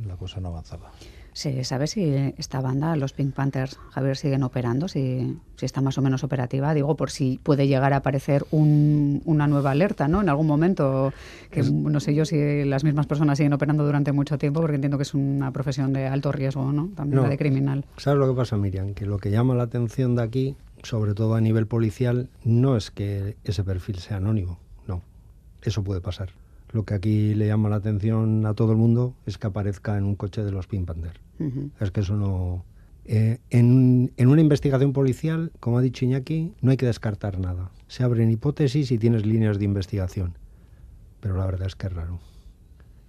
la 0.06 0.15
cosa 0.15 0.39
no 0.39 0.50
avanzaba. 0.50 0.91
¿Se 1.38 1.63
sabe 1.65 1.86
si 1.86 2.04
esta 2.39 2.62
banda, 2.62 2.95
los 2.95 3.13
Pink 3.13 3.36
Panthers, 3.36 3.78
Javier, 3.91 4.17
siguen 4.17 4.41
operando? 4.41 4.88
Si, 4.88 5.38
si 5.56 5.67
está 5.67 5.82
más 5.82 5.95
o 6.00 6.02
menos 6.02 6.23
operativa, 6.23 6.73
digo, 6.73 6.95
por 6.95 7.12
si 7.12 7.39
puede 7.43 7.67
llegar 7.67 7.93
a 7.93 7.97
aparecer 7.97 8.43
una 8.50 9.45
nueva 9.45 9.69
alerta, 9.69 10.08
¿no? 10.08 10.19
En 10.19 10.30
algún 10.30 10.47
momento, 10.47 11.13
que 11.52 11.62
no 11.62 12.00
sé 12.00 12.15
yo 12.15 12.26
si 12.26 12.65
las 12.65 12.84
mismas 12.84 13.06
personas 13.06 13.38
siguen 13.38 13.54
operando 13.54 13.86
durante 13.86 14.12
mucho 14.13 14.39
tiempo, 14.39 14.62
porque 14.62 14.78
entiendo 14.78 14.97
que 14.97 15.04
es 15.04 15.13
una 15.13 15.52
profesión 15.52 15.93
de 15.93 16.08
alto 16.08 16.32
riesgo, 16.32 16.71
¿no? 16.71 16.89
También 16.95 17.21
la 17.21 17.30
de 17.30 17.38
criminal. 17.38 17.86
¿Sabes 17.97 18.17
lo 18.17 18.28
que 18.28 18.36
pasa, 18.36 18.58
Miriam? 18.58 18.95
Que 18.95 19.06
lo 19.06 19.19
que 19.19 19.30
llama 19.30 19.54
la 19.54 19.62
atención 19.62 20.15
de 20.15 20.23
aquí, 20.23 20.56
sobre 20.82 21.13
todo 21.13 21.36
a 21.36 21.41
nivel 21.41 21.67
policial, 21.67 22.30
no 22.45 22.76
es 22.76 22.89
que 22.89 23.38
ese 23.43 23.63
perfil 23.63 23.97
sea 23.97 24.17
anónimo, 24.17 24.58
no. 24.88 25.04
Eso 25.62 25.84
puede 25.84 26.02
pasar. 26.02 26.30
Lo 26.71 26.84
que 26.84 26.93
aquí 26.93 27.34
le 27.34 27.47
llama 27.47 27.69
la 27.69 27.77
atención 27.77 28.45
a 28.45 28.53
todo 28.53 28.71
el 28.71 28.77
mundo 28.77 29.15
es 29.25 29.38
que 29.38 29.47
aparezca 29.47 29.97
en 29.97 30.03
un 30.03 30.15
coche 30.15 30.43
de 30.43 30.51
los 30.51 30.67
Pink 30.67 30.86
Panther. 30.86 31.19
Es 31.80 31.91
que 31.91 32.01
eso 32.01 32.15
no... 32.15 32.65
Eh, 33.06 33.38
en, 33.51 34.12
en, 34.17 34.27
una 34.27 34.41
investigación 34.41 34.91
policial, 34.91 35.53
como 35.62 35.77
ha 35.77 35.82
dicho 35.82 36.03
Iñaki, 36.03 36.53
no 36.62 36.71
hay 36.71 36.77
que 36.77 36.86
descartar 36.86 37.39
nada. 37.39 37.71
Se 37.88 38.03
abren 38.03 38.30
hipótesis 38.30 38.91
y 38.91 38.97
tienes 38.97 39.25
líneas 39.25 39.60
de 39.60 39.65
investigación. 39.65 40.38
Pero 41.21 41.38
la 41.38 41.45
verdad 41.45 41.67
es 41.67 41.75
que 41.75 41.88
es 41.88 41.93
raro. 41.93 42.19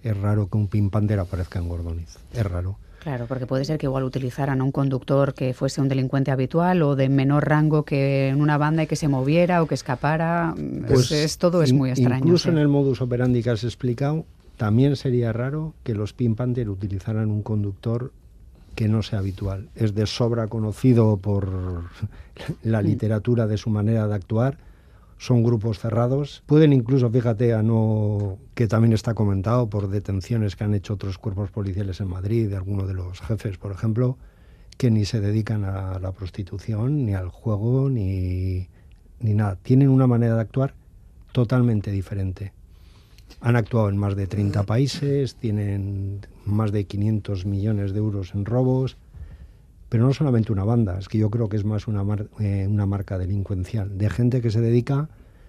Es 0.03 0.17
raro 0.17 0.49
que 0.49 0.57
un 0.57 0.69
pimpander 0.69 1.19
aparezca 1.19 1.59
en 1.59 1.69
Gordoniz. 1.69 2.17
Es 2.33 2.47
raro. 2.47 2.79
Claro, 3.01 3.27
porque 3.27 3.47
puede 3.47 3.65
ser 3.65 3.79
que 3.79 3.87
igual 3.87 4.05
utilizaran 4.05 4.61
a 4.61 4.65
un 4.65 4.73
conductor 4.73 5.33
que 5.35 5.55
fuese 5.55 5.81
un 5.81 5.89
delincuente 5.89 6.31
habitual 6.31 6.83
o 6.83 6.97
de 6.97 7.09
menor 7.09 7.49
rango 7.49 7.85
que 7.85 8.29
en 8.29 8.41
una 8.41 8.59
banda 8.59 8.83
y 8.83 8.87
que 8.87 8.97
se 8.97 9.09
moviera 9.09 9.63
o 9.63 9.67
que 9.67 9.75
escapara. 9.75 10.55
Pues 10.87 11.13
es, 11.13 11.39
todo 11.39 11.63
es 11.63 11.73
muy 11.73 11.91
extraño. 11.91 12.25
Incluso 12.25 12.51
en 12.51 12.59
el 12.59 12.69
modus 12.69 13.01
operandi 13.01 13.43
que 13.43 13.51
has 13.51 13.65
explicado, 13.65 14.27
también 14.57 14.97
sería 14.97 15.33
raro 15.33 15.75
que 15.85 15.95
los 15.95 16.13
pimpander 16.13 16.69
utilizaran 16.69 17.31
un 17.31 17.43
conductor 17.43 18.13
que 18.75 18.89
no 18.89 19.03
sea 19.03 19.21
habitual. 19.21 19.69
Es 19.75 19.95
de 19.95 20.07
sobra 20.07 20.49
conocido 20.49 21.17
por 21.17 21.85
la 22.63 22.83
literatura 22.83 23.47
de 23.47 23.57
su 23.57 23.71
manera 23.71 24.07
de 24.07 24.15
actuar. 24.15 24.59
Son 25.19 25.43
grupos 25.43 25.79
cerrados. 25.81 26.43
Pueden 26.47 26.73
incluso, 26.73 27.11
fíjate, 27.11 27.53
a 27.53 27.63
no 27.63 28.39
que 28.55 28.69
también 28.69 28.93
está 28.93 29.15
comentado 29.15 29.69
por 29.69 29.89
detenciones 29.89 30.57
que 30.57 30.65
han 30.65 30.75
hecho 30.75 30.95
otros 30.95 31.19
cuerpos 31.19 31.51
policiales 31.51 32.01
en 32.01 32.09
Madrid, 32.09 32.49
de 32.49 32.57
algunos 32.57 32.87
de 32.87 32.95
los 32.95 33.21
jefes, 33.21 33.59
por 33.59 33.73
ejemplo, 33.73 34.17
que 34.77 34.91
ni 34.91 35.05
se 35.05 35.21
dedican 35.21 35.65
a 35.65 35.99
la 35.99 36.13
prostitución, 36.13 37.05
ni 37.05 37.15
al 37.15 37.29
juego, 37.29 37.91
ni, 37.91 38.69
ni 39.21 39.35
nada. 39.35 39.57
Tienen 39.57 39.89
una 39.89 40.07
manera 40.07 40.37
de 40.37 40.41
actuar 40.41 40.75
totalmente 41.33 41.91
diferente. 41.91 42.53
Han 43.41 43.57
actuado 43.57 43.89
en 43.89 43.97
más 43.97 44.17
de 44.17 44.27
30 44.27 44.63
países, 44.63 45.35
tienen 45.35 46.27
más 46.45 46.73
de 46.73 46.85
500 46.85 47.45
millones 47.45 47.93
de 47.93 47.99
euros 47.99 48.35
en 48.35 48.45
robos, 48.45 48.97
pero 49.89 50.05
no 50.07 50.13
solamente 50.13 50.53
una 50.53 50.65
banda, 50.65 50.99
es 50.99 51.09
que 51.09 51.19
yo 51.19 51.31
creo 51.31 51.49
que 51.49 51.57
es 51.57 51.65
más 51.65 51.89
una, 51.89 52.05
eh, 52.41 52.67
una 52.69 52.87
marca 52.87 53.19
delincuencial, 53.19 53.97
de 53.97 54.11
gente 54.11 54.41
que 54.41 54.51
se 54.51 54.61
dedica 54.61 55.09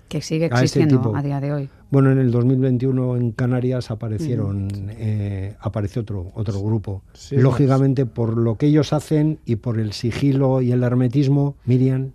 que 0.10 0.22
sigue 0.22 0.46
este 0.46 0.56
existiendo 0.56 1.16
a, 1.16 1.22
día 1.22 1.40
de 1.40 1.54
hoy. 1.54 1.70
Bueno, 1.92 2.12
en 2.12 2.18
el 2.18 2.32
2021 2.32 3.16
en 3.16 3.32
Canarias 3.32 3.92
aparecieron, 3.92 4.68
eh, 4.90 5.56
apareció 5.60 6.02
otro, 6.02 6.32
otro 6.34 6.60
grupo. 6.62 7.04
Lógicamente, 7.32 8.08
por 8.08 8.36
lo 8.36 8.58
que 8.58 8.66
ellos 8.66 8.92
hacen 8.92 9.40
y 9.46 9.58
por 9.58 9.80
el 9.80 9.94
sigilo 9.94 10.62
y 10.62 10.72
el 10.72 10.82
hermetismo, 10.82 11.56
Miriam, 11.66 12.12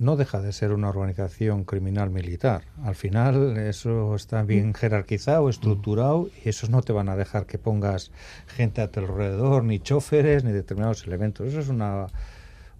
no 0.00 0.16
deja 0.16 0.40
de 0.40 0.52
ser 0.52 0.72
una 0.72 0.88
organización 0.88 1.64
criminal 1.64 2.10
militar. 2.10 2.62
Al 2.82 2.94
final 2.94 3.56
eso 3.56 4.14
está 4.14 4.42
bien 4.42 4.74
jerarquizado, 4.74 5.48
estructurado 5.48 6.28
y 6.44 6.48
esos 6.48 6.70
no 6.70 6.82
te 6.82 6.92
van 6.92 7.08
a 7.08 7.16
dejar 7.16 7.46
que 7.46 7.58
pongas 7.58 8.10
gente 8.46 8.80
a 8.80 8.90
tu 8.90 9.00
alrededor, 9.00 9.64
ni 9.64 9.80
choferes, 9.80 10.44
ni 10.44 10.52
determinados 10.52 11.06
elementos. 11.06 11.48
Eso 11.48 11.60
es 11.60 11.68
una 11.68 12.06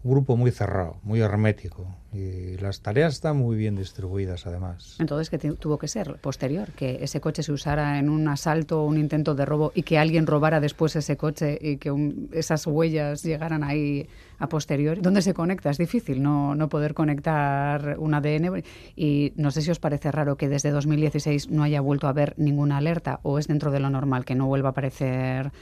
grupo 0.09 0.37
muy 0.37 0.51
cerrado, 0.51 0.97
muy 1.03 1.21
hermético 1.21 1.95
y 2.13 2.57
las 2.57 2.81
tareas 2.81 3.15
están 3.15 3.37
muy 3.37 3.57
bien 3.57 3.77
distribuidas 3.77 4.47
además. 4.47 4.97
Entonces, 4.99 5.29
¿qué 5.29 5.39
tuvo 5.39 5.79
que 5.79 5.89
ser? 5.89 6.17
Posterior, 6.21 6.71
que 6.73 6.99
ese 7.03 7.21
coche 7.21 7.43
se 7.43 7.53
usara 7.53 7.99
en 7.99 8.09
un 8.09 8.27
asalto 8.29 8.83
o 8.83 8.87
un 8.87 8.99
intento 8.99 9.35
de 9.35 9.45
robo 9.45 9.73
y 9.75 9.83
que 9.83 9.99
alguien 9.99 10.27
robara 10.27 10.61
después 10.61 10.97
ese 10.97 11.17
coche 11.17 11.59
y 11.61 11.77
que 11.77 11.93
esas 12.33 12.67
huellas 12.67 13.23
llegaran 13.23 13.63
ahí 13.63 14.09
a 14.39 14.49
posterior. 14.49 15.03
¿Dónde 15.03 15.23
se 15.23 15.35
conecta? 15.35 15.71
Es 15.71 15.79
difícil 15.79 16.23
no, 16.23 16.55
no 16.55 16.69
poder 16.69 16.95
conectar 16.95 17.97
un 17.99 18.15
ADN 18.15 18.63
y 18.97 19.33
no 19.37 19.51
sé 19.51 19.63
si 19.63 19.71
os 19.71 19.79
parece 19.79 20.11
raro 20.11 20.37
que 20.37 20.49
desde 20.49 20.71
2016 20.71 21.51
no 21.51 21.63
haya 21.63 21.81
vuelto 21.81 22.07
a 22.07 22.11
haber 22.11 22.35
ninguna 22.39 22.79
alerta 22.79 23.21
o 23.23 23.39
es 23.39 23.49
dentro 23.49 23.71
de 23.71 23.81
lo 23.81 23.91
normal 23.91 24.25
que 24.25 24.35
no 24.35 24.47
vuelva 24.47 24.71
a 24.71 24.73
aparecer 24.73 25.53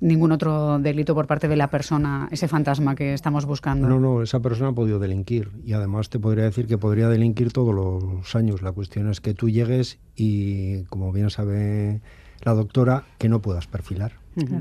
ningún 0.00 0.32
otro 0.32 0.78
delito 0.78 1.14
por 1.14 1.26
parte 1.26 1.48
de 1.48 1.56
la 1.56 1.70
persona, 1.70 2.28
ese 2.30 2.48
fantasma 2.48 2.94
que 2.94 3.14
estamos 3.14 3.46
buscando. 3.46 3.88
No, 3.88 3.98
no, 3.98 4.22
esa 4.22 4.40
persona 4.40 4.70
ha 4.70 4.72
podido 4.72 4.98
delinquir 4.98 5.50
y 5.64 5.72
además 5.72 6.08
te 6.08 6.18
podría 6.18 6.44
decir 6.44 6.66
que 6.66 6.78
podría 6.78 7.08
delinquir 7.08 7.52
todos 7.52 7.74
los 7.74 8.36
años. 8.36 8.62
La 8.62 8.72
cuestión 8.72 9.10
es 9.10 9.20
que 9.20 9.34
tú 9.34 9.48
llegues 9.48 9.98
y, 10.14 10.84
como 10.84 11.12
bien 11.12 11.30
sabe 11.30 12.00
la 12.42 12.54
doctora, 12.54 13.04
que 13.18 13.28
no 13.28 13.40
puedas 13.40 13.66
perfilar. 13.66 14.12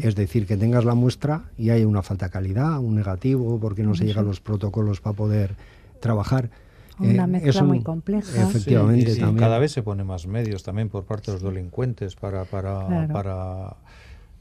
Es 0.02 0.15
decir, 0.15 0.47
que 0.47 0.58
tengas 0.58 0.86
la 0.86 0.95
muestra 0.95 1.52
y 1.56 1.69
hay 1.69 1.86
una 1.86 2.02
falta 2.02 2.26
de 2.26 2.32
calidad, 2.32 2.80
un 2.80 2.95
negativo, 2.95 3.60
porque 3.60 3.84
no 3.84 3.93
se 3.93 4.06
llegan 4.06 4.26
los 4.26 4.41
protocolos 4.41 5.02
para 5.02 5.15
poder 5.15 5.56
trabajar. 6.00 6.50
Una 6.97 7.26
eh, 7.26 7.28
mezcla 7.28 7.62
muy 7.62 7.84
compleja. 7.84 8.41
Efectivamente, 8.41 9.15
también. 9.17 9.38
Cada 9.38 9.60
vez 9.60 9.71
se 9.71 9.84
pone 9.84 10.04
más 10.04 10.26
medios 10.26 10.63
también 10.63 10.89
por 10.89 11.04
parte 11.04 11.30
de 11.30 11.34
los 11.34 11.43
delincuentes 11.43 12.15
para, 12.15 12.45
para, 12.45 13.08
para 13.08 13.76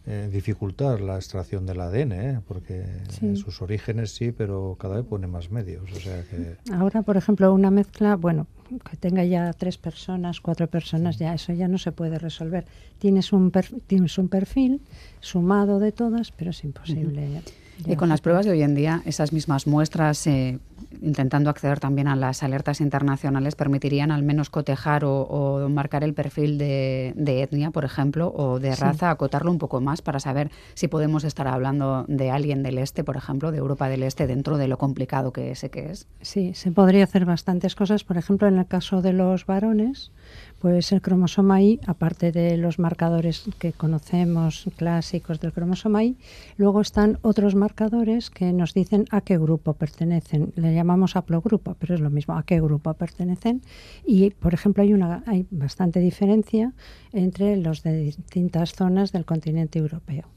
eh, 0.09 0.29
dificultar 0.33 1.01
la 1.01 1.17
extracción 1.17 1.67
del 1.67 1.81
ADN, 1.81 2.13
¿eh? 2.13 2.41
porque 2.47 2.85
en 3.21 3.37
sus 3.37 3.61
orígenes 3.61 4.15
sí, 4.15 4.31
pero 4.31 4.77
cada 4.79 4.97
vez 4.97 5.05
pone 5.05 5.27
más 5.27 5.51
medios. 5.51 5.91
O 5.91 5.97
sea 5.97 6.23
que... 6.23 6.57
Ahora, 6.73 7.03
por 7.03 7.17
ejemplo, 7.17 7.53
una 7.53 7.73
mezcla, 7.73 8.15
bueno, 8.15 8.47
que 8.89 8.97
tenga 8.97 9.25
ya 9.25 9.53
tres 9.53 9.79
personas, 9.79 10.41
cuatro 10.41 10.69
personas, 10.69 11.19
ya 11.19 11.35
eso 11.35 11.53
ya 11.53 11.67
no 11.67 11.79
se 11.79 11.91
puede 11.91 12.21
resolver. 12.21 12.67
Tienes 13.01 13.33
un, 13.33 13.51
tienes 13.89 14.17
un 14.17 14.29
perfil 14.29 14.81
sumado 15.19 15.81
de 15.81 15.91
todas, 15.91 16.31
pero 16.31 16.51
es 16.51 16.63
imposible. 16.63 17.43
Y 17.85 17.97
con 17.97 18.09
las 18.09 18.21
pruebas 18.21 18.47
de 18.47 18.53
hoy 18.53 18.63
en 18.63 18.75
día, 18.75 19.03
esas 19.05 19.33
mismas 19.33 19.67
muestras, 19.67 20.27
eh, 20.27 20.59
intentando 21.03 21.51
acceder 21.51 21.79
también 21.81 22.09
a 22.09 22.17
las 22.17 22.43
alertas 22.43 22.81
internacionales, 22.81 23.55
permitirían 23.55 24.11
al 24.11 24.23
menos 24.23 24.51
cotejar 24.51 25.05
o, 25.05 25.69
marcar 25.69 26.05
el 26.05 26.15
perfil 26.15 26.59
de, 26.59 27.13
etnia, 27.43 27.71
por 27.71 27.85
ejemplo, 27.85 28.33
o 28.35 28.59
de 28.59 28.75
raza, 28.75 29.11
acotarlo 29.11 29.51
un 29.51 29.59
poco 29.59 29.81
más 29.81 30.03
para 30.03 30.21
saber 30.21 30.51
si 30.75 30.89
podemos 30.89 31.25
estar 31.25 31.49
hablando 31.49 32.05
de 32.09 32.31
alguien 32.31 32.63
del 32.63 32.79
este, 32.79 33.05
por 33.05 33.17
ejemplo, 33.17 33.53
de 33.53 33.59
Europa 33.59 33.89
del 33.89 34.03
Este, 34.03 34.27
dentro 34.27 34.57
de 34.57 34.69
lo 34.69 34.79
complicado 34.79 35.33
que 35.33 35.55
sé 35.55 35.71
que 35.71 35.91
es. 35.91 36.07
Sí, 36.21 36.55
se 36.55 36.71
podría 36.73 37.05
hacer 37.05 37.25
bastantes 37.25 37.75
cosas. 37.75 38.05
Por 38.05 38.17
ejemplo, 38.17 38.49
en 38.49 38.59
el 38.59 38.67
caso 38.67 39.03
de 39.03 39.13
los 39.13 39.47
varones, 39.47 40.13
pues 40.59 40.93
el 40.93 41.03
cromosoma 41.03 41.63
Y, 41.63 41.81
aparte 41.87 42.33
de 42.33 42.57
los 42.57 42.79
marcadores 42.79 43.45
que 43.59 43.73
conocemos 43.73 44.67
clásicos 44.77 45.41
del 45.41 45.53
cromosoma 45.53 46.05
Y, 46.05 46.17
luego 46.57 46.81
están 46.81 47.19
otros 47.23 47.55
marcadores 47.55 48.31
que 48.31 48.53
nos 48.53 48.75
dicen 48.75 49.05
a 49.11 49.21
qué 49.21 49.39
grupo 49.39 49.75
pertenecen. 49.75 50.53
Le 50.57 50.75
llamamos 50.75 51.17
haplogrupo, 51.17 51.77
pero 51.79 51.95
es 51.95 52.01
lo 52.01 52.11
mismo, 52.11 52.37
a 52.37 52.45
qué 52.45 52.61
grupo 52.61 52.93
pertenecen. 52.95 53.63
Y, 54.05 54.31
por 54.31 54.55
ejemplo, 54.55 54.83
hay, 54.83 54.93
una, 54.93 55.23
hay 55.27 55.47
bastante 55.51 56.01
diferencia 56.01 56.73
entre 57.13 57.57
los 57.57 57.83
de 57.83 57.97
distintas 57.97 58.73
zonas 58.73 59.13
del 59.13 59.25
continente 59.25 59.79
europeo. 59.79 60.36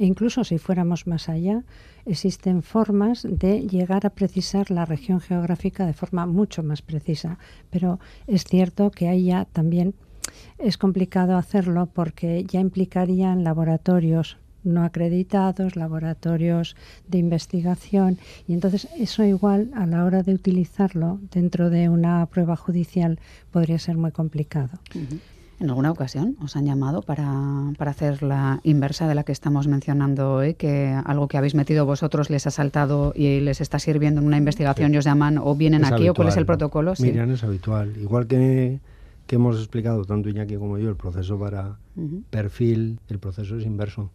E 0.00 0.06
incluso 0.06 0.44
si 0.44 0.56
fuéramos 0.56 1.06
más 1.06 1.28
allá, 1.28 1.62
existen 2.06 2.62
formas 2.62 3.26
de 3.28 3.68
llegar 3.68 4.06
a 4.06 4.14
precisar 4.20 4.70
la 4.70 4.86
región 4.86 5.20
geográfica 5.20 5.84
de 5.84 5.92
forma 5.92 6.24
mucho 6.24 6.62
más 6.62 6.80
precisa. 6.80 7.38
Pero 7.68 8.00
es 8.26 8.44
cierto 8.44 8.90
que 8.90 9.08
ahí 9.08 9.26
ya 9.26 9.44
también 9.44 9.92
es 10.56 10.78
complicado 10.78 11.36
hacerlo 11.36 11.84
porque 11.84 12.44
ya 12.44 12.60
implicarían 12.60 13.44
laboratorios 13.44 14.38
no 14.64 14.84
acreditados, 14.84 15.76
laboratorios 15.76 16.76
de 17.06 17.18
investigación 17.18 18.18
y 18.48 18.54
entonces 18.54 18.88
eso 18.98 19.22
igual 19.24 19.70
a 19.74 19.84
la 19.86 20.04
hora 20.04 20.22
de 20.22 20.32
utilizarlo 20.32 21.18
dentro 21.30 21.68
de 21.68 21.90
una 21.90 22.24
prueba 22.26 22.56
judicial 22.56 23.18
podría 23.50 23.78
ser 23.78 23.98
muy 23.98 24.12
complicado. 24.12 24.78
¿En 25.60 25.68
alguna 25.68 25.90
ocasión 25.90 26.36
os 26.42 26.56
han 26.56 26.64
llamado 26.64 27.02
para, 27.02 27.30
para, 27.76 27.90
hacer 27.90 28.22
la 28.22 28.60
inversa 28.62 29.06
de 29.06 29.14
la 29.14 29.24
que 29.24 29.32
estamos 29.32 29.68
mencionando 29.68 30.32
hoy? 30.32 30.54
Que 30.54 30.98
algo 31.04 31.28
que 31.28 31.36
habéis 31.36 31.54
metido 31.54 31.84
vosotros 31.84 32.30
les 32.30 32.46
ha 32.46 32.50
saltado 32.50 33.12
y 33.14 33.40
les 33.40 33.60
está 33.60 33.78
sirviendo 33.78 34.22
en 34.22 34.26
una 34.26 34.38
investigación 34.38 34.94
y 34.94 34.96
os 34.96 35.04
llaman 35.04 35.36
o 35.36 35.54
vienen 35.54 35.84
aquí 35.84 36.08
o 36.08 36.14
cuál 36.14 36.28
es 36.28 36.38
el 36.38 36.46
protocolo? 36.46 36.96
Sí. 36.96 37.02
Miriam, 37.02 37.30
es 37.30 37.44
habitual. 37.44 37.94
Igual 37.98 38.26
que, 38.26 38.80
que 39.26 39.36
hemos 39.36 39.58
explicado 39.58 40.06
tanto 40.06 40.30
Iñaki 40.30 40.56
como 40.56 40.78
yo 40.78 40.88
el 40.88 40.96
proceso 40.96 41.38
para 41.38 41.76
perfil, 42.30 42.98
el 43.10 43.18
proceso 43.18 43.58
es 43.58 43.66
inverso. 43.66 44.10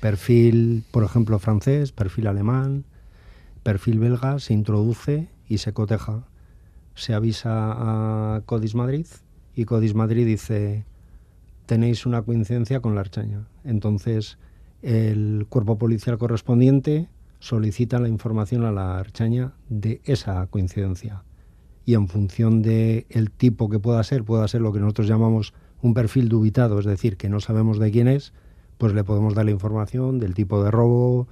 Perfil, 0.00 0.84
por 0.92 1.02
ejemplo, 1.02 1.40
francés, 1.40 1.90
perfil 1.90 2.28
alemán, 2.28 2.84
perfil 3.64 3.98
belga, 3.98 4.38
se 4.38 4.54
introduce 4.54 5.26
y 5.48 5.58
se 5.58 5.72
coteja. 5.72 6.22
Se 6.94 7.12
avisa 7.12 7.50
a 7.50 8.42
Codis 8.46 8.76
Madrid 8.76 9.06
y 9.54 9.64
Codis 9.64 9.94
Madrid 9.94 10.26
dice, 10.26 10.84
tenéis 11.66 12.06
una 12.06 12.22
coincidencia 12.22 12.80
con 12.80 12.94
la 12.94 13.02
Archaña. 13.02 13.46
Entonces, 13.64 14.38
el 14.82 15.46
cuerpo 15.48 15.78
policial 15.78 16.18
correspondiente 16.18 17.08
solicita 17.38 17.98
la 17.98 18.08
información 18.08 18.64
a 18.64 18.72
la 18.72 18.98
Archaña 18.98 19.52
de 19.68 20.00
esa 20.04 20.46
coincidencia. 20.46 21.24
Y 21.84 21.94
en 21.94 22.08
función 22.08 22.62
del 22.62 23.06
el 23.08 23.30
tipo 23.30 23.68
que 23.68 23.78
pueda 23.78 24.02
ser, 24.04 24.24
pueda 24.24 24.46
ser 24.48 24.60
lo 24.60 24.72
que 24.72 24.80
nosotros 24.80 25.08
llamamos 25.08 25.54
un 25.82 25.94
perfil 25.94 26.28
dubitado, 26.28 26.78
es 26.78 26.84
decir, 26.84 27.16
que 27.16 27.28
no 27.28 27.40
sabemos 27.40 27.78
de 27.78 27.90
quién 27.90 28.08
es, 28.08 28.32
pues 28.78 28.92
le 28.94 29.04
podemos 29.04 29.34
dar 29.34 29.46
la 29.46 29.50
información 29.50 30.18
del 30.18 30.34
tipo 30.34 30.62
de 30.62 30.70
robo, 30.70 31.28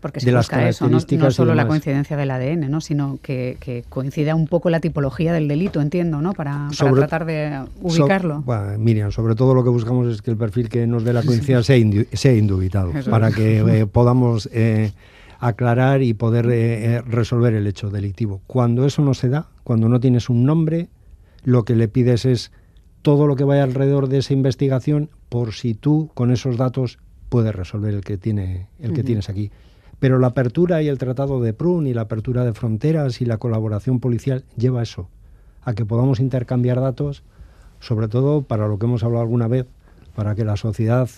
porque 0.00 0.20
se 0.20 0.34
busca 0.34 0.68
eso, 0.68 0.88
no, 0.88 1.00
solo 1.30 1.54
la 1.54 1.66
coincidencia 1.66 2.16
del 2.16 2.30
ADN, 2.30 2.70
¿no? 2.70 2.80
sino 2.80 3.18
que, 3.22 3.56
que, 3.60 3.84
coincida 3.88 4.34
un 4.34 4.46
poco 4.46 4.70
la 4.70 4.80
tipología 4.80 5.32
del 5.32 5.48
delito, 5.48 5.80
entiendo, 5.80 6.20
¿no? 6.20 6.32
para, 6.32 6.68
tratar 6.76 7.24
de 7.26 7.60
ubicarlo. 7.80 8.44
Miriam, 8.78 9.12
sobre 9.12 9.34
todo 9.34 9.54
lo 9.54 9.62
que 9.62 9.70
buscamos 9.70 10.08
es 10.08 10.22
que 10.22 10.30
el 10.30 10.36
perfil 10.36 10.68
que 10.68 10.86
nos 10.86 11.04
dé 11.04 11.12
la 11.12 11.22
coincidencia 11.22 11.62
sea, 11.62 12.04
sea 12.12 12.32
indubitado, 12.32 12.92
para 13.10 13.30
que 13.30 13.58
eh, 13.58 13.86
podamos 13.86 14.48
eh, 14.52 14.92
aclarar 15.40 16.02
y 16.02 16.12
poder 16.14 16.46
eh, 16.50 16.96
eh, 16.96 17.00
resolver 17.00 17.54
el 17.54 17.66
hecho 17.66 17.90
delictivo. 17.90 18.42
Cuando 18.46 18.84
eso 18.84 19.02
no 19.02 19.14
se 19.14 19.30
da, 19.30 19.48
cuando 19.64 19.88
no 19.88 19.98
tienes 19.98 20.28
un 20.28 20.44
nombre, 20.44 20.88
lo 21.44 21.64
que 21.64 21.74
le 21.74 21.88
pides 21.88 22.26
es 22.26 22.52
todo 23.02 23.26
lo 23.26 23.36
que 23.36 23.44
vaya 23.44 23.62
alrededor 23.62 24.08
de 24.08 24.18
esa 24.18 24.34
investigación 24.34 25.08
por 25.30 25.54
si 25.54 25.72
tú 25.72 26.10
con 26.12 26.30
esos 26.30 26.58
datos 26.58 26.98
puedes 27.30 27.54
resolver 27.54 27.94
el 27.94 28.02
que 28.02 28.18
tiene 28.18 28.66
el 28.78 28.92
que 28.92 29.02
tienes 29.02 29.30
aquí. 29.30 29.50
Pero 30.00 30.18
la 30.18 30.28
apertura 30.28 30.82
y 30.82 30.88
el 30.88 30.98
tratado 30.98 31.40
de 31.40 31.52
Prun 31.52 31.86
y 31.86 31.94
la 31.94 32.02
apertura 32.02 32.44
de 32.44 32.54
fronteras 32.54 33.20
y 33.20 33.26
la 33.26 33.36
colaboración 33.36 34.00
policial 34.00 34.44
lleva 34.56 34.82
eso, 34.82 35.08
a 35.62 35.74
que 35.74 35.84
podamos 35.84 36.20
intercambiar 36.20 36.80
datos, 36.80 37.22
sobre 37.78 38.08
todo 38.08 38.42
para 38.42 38.66
lo 38.66 38.78
que 38.78 38.86
hemos 38.86 39.04
hablado 39.04 39.22
alguna 39.22 39.46
vez, 39.46 39.66
para 40.14 40.34
que 40.34 40.44
la 40.44 40.56
sociedad 40.56 41.08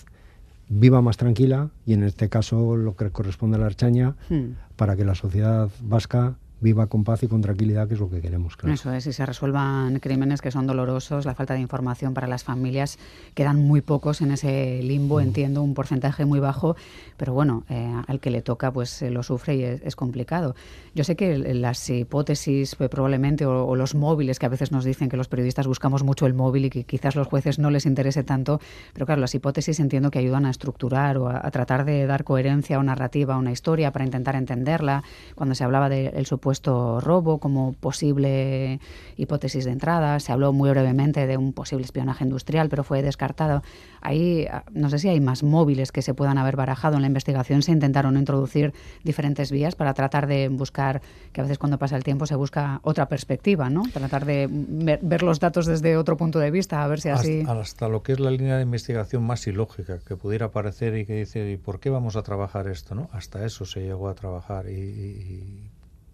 viva 0.69 1.01
más 1.01 1.17
tranquila 1.17 1.69
y 1.85 1.93
en 1.93 2.03
este 2.03 2.29
caso 2.29 2.75
lo 2.77 2.95
que 2.95 3.09
corresponde 3.09 3.57
a 3.57 3.59
la 3.61 3.67
Archaña, 3.67 4.15
hmm. 4.29 4.75
para 4.75 4.95
que 4.95 5.05
la 5.05 5.15
sociedad 5.15 5.69
vasca 5.81 6.35
viva 6.63 6.87
con 6.87 7.03
paz 7.03 7.21
y 7.23 7.27
con 7.27 7.41
tranquilidad, 7.41 7.87
que 7.87 7.93
es 7.93 7.99
lo 7.99 8.09
que 8.09 8.21
queremos. 8.21 8.57
Claro. 8.57 8.73
Eso 8.73 8.91
es, 8.93 9.05
y 9.05 9.13
se 9.13 9.25
resuelvan 9.25 9.99
crímenes 9.99 10.41
que 10.41 10.49
son 10.49 10.65
dolorosos, 10.65 11.25
la 11.25 11.35
falta 11.35 11.53
de 11.53 11.59
información 11.59 12.13
para 12.13 12.27
las 12.27 12.43
familias, 12.43 12.97
quedan 13.35 13.57
muy 13.57 13.81
pocos 13.81 14.21
en 14.21 14.31
ese 14.31 14.81
limbo, 14.81 15.17
mm. 15.17 15.21
entiendo, 15.21 15.61
un 15.61 15.73
porcentaje 15.73 16.25
muy 16.25 16.39
bajo, 16.39 16.75
pero 17.17 17.33
bueno, 17.33 17.63
eh, 17.69 17.93
al 18.07 18.19
que 18.19 18.31
le 18.31 18.41
toca 18.41 18.71
pues 18.71 19.01
lo 19.01 19.21
sufre 19.21 19.55
y 19.55 19.63
es, 19.63 19.95
complicado. 19.95 20.55
Yo 20.95 21.03
sé 21.03 21.15
que 21.15 21.37
las 21.37 21.89
hipótesis 21.89 22.75
pues, 22.75 22.89
probablemente 22.89 23.45
o, 23.45 23.75
los 23.75 23.93
móviles 23.95 24.39
que 24.39 24.45
a 24.45 24.49
veces 24.49 24.71
nos 24.71 24.85
dicen 24.85 25.09
que 25.09 25.17
los 25.17 25.27
periodistas 25.27 25.67
buscamos 25.67 26.03
mucho 26.03 26.25
el 26.25 26.33
móvil 26.33 26.65
y 26.65 26.69
que 26.69 26.83
quizás 26.83 27.15
los 27.15 27.27
jueces 27.27 27.59
no 27.59 27.69
les 27.69 27.85
interese 27.85 28.23
tanto, 28.23 28.59
pero 28.93 29.05
claro, 29.05 29.21
las 29.21 29.35
hipótesis 29.35 29.79
entiendo 29.79 30.09
que 30.11 30.19
ayudan 30.19 30.45
a 30.45 30.49
estructurar 30.49 31.17
o 31.17 31.27
a, 31.29 31.51
tratar 31.51 31.85
de 31.85 32.05
dar 32.05 32.23
coherencia 32.23 32.79
o 32.79 32.83
narrativa 32.83 33.35
a 33.35 33.37
una 33.37 33.51
historia 33.51 33.91
para 33.91 34.05
intentar 34.05 34.35
entenderla. 34.35 35.03
Cuando 35.35 35.55
se 35.55 35.63
hablaba 35.63 35.89
del 35.89 36.25
supuesto 36.25 36.52
robo 36.61 37.39
como 37.39 37.73
posible 37.73 38.79
hipótesis 39.17 39.65
de 39.65 39.71
entrada. 39.71 40.19
Se 40.19 40.31
habló 40.31 40.53
muy 40.53 40.69
brevemente 40.69 41.27
de 41.27 41.37
un 41.37 41.53
posible 41.53 41.85
espionaje 41.85 42.23
industrial, 42.23 42.69
pero 42.69 42.83
fue 42.83 43.01
descartado. 43.01 43.63
Ahí, 44.01 44.45
ah, 44.51 44.63
no 44.71 44.89
sé 44.89 44.99
si 44.99 45.09
hay 45.09 45.19
más 45.19 45.43
móviles 45.43 45.91
que 45.91 46.01
se 46.01 46.13
puedan 46.13 46.37
haber 46.37 46.55
barajado 46.55 46.95
en 46.95 47.01
la 47.01 47.07
investigación. 47.07 47.61
Se 47.61 47.71
intentaron 47.71 48.17
introducir 48.17 48.73
diferentes 49.03 49.51
vías 49.51 49.75
para 49.75 49.93
tratar 49.93 50.27
de 50.27 50.49
buscar, 50.49 51.01
que 51.31 51.41
a 51.41 51.43
veces 51.43 51.57
cuando 51.57 51.77
pasa 51.77 51.95
el 51.95 52.03
tiempo 52.03 52.25
se 52.25 52.35
busca 52.35 52.79
otra 52.83 53.07
perspectiva, 53.07 53.69
¿no? 53.69 53.83
Tratar 53.91 54.25
de 54.25 54.47
ver, 54.49 55.23
los 55.23 55.39
datos 55.39 55.65
desde 55.65 55.97
otro 55.97 56.17
punto 56.17 56.39
de 56.39 56.51
vista, 56.51 56.83
a 56.83 56.87
ver 56.87 56.99
si 56.99 57.09
así... 57.09 57.41
Hasta, 57.41 57.59
hasta 57.59 57.87
lo 57.87 58.03
que 58.03 58.13
es 58.13 58.19
la 58.19 58.31
línea 58.31 58.57
de 58.57 58.63
investigación 58.63 59.23
más 59.23 59.47
ilógica 59.47 59.99
que 59.99 60.15
pudiera 60.15 60.51
parecer 60.51 60.97
y 60.97 61.05
que 61.05 61.15
dice, 61.15 61.51
¿y 61.51 61.57
por 61.57 61.79
qué 61.79 61.89
vamos 61.89 62.15
a 62.15 62.23
trabajar 62.23 62.67
esto? 62.67 62.95
¿no? 62.95 63.09
Hasta 63.11 63.45
eso 63.45 63.65
se 63.65 63.81
llegó 63.81 64.09
a 64.09 64.15
trabajar 64.15 64.69
y 64.69 65.71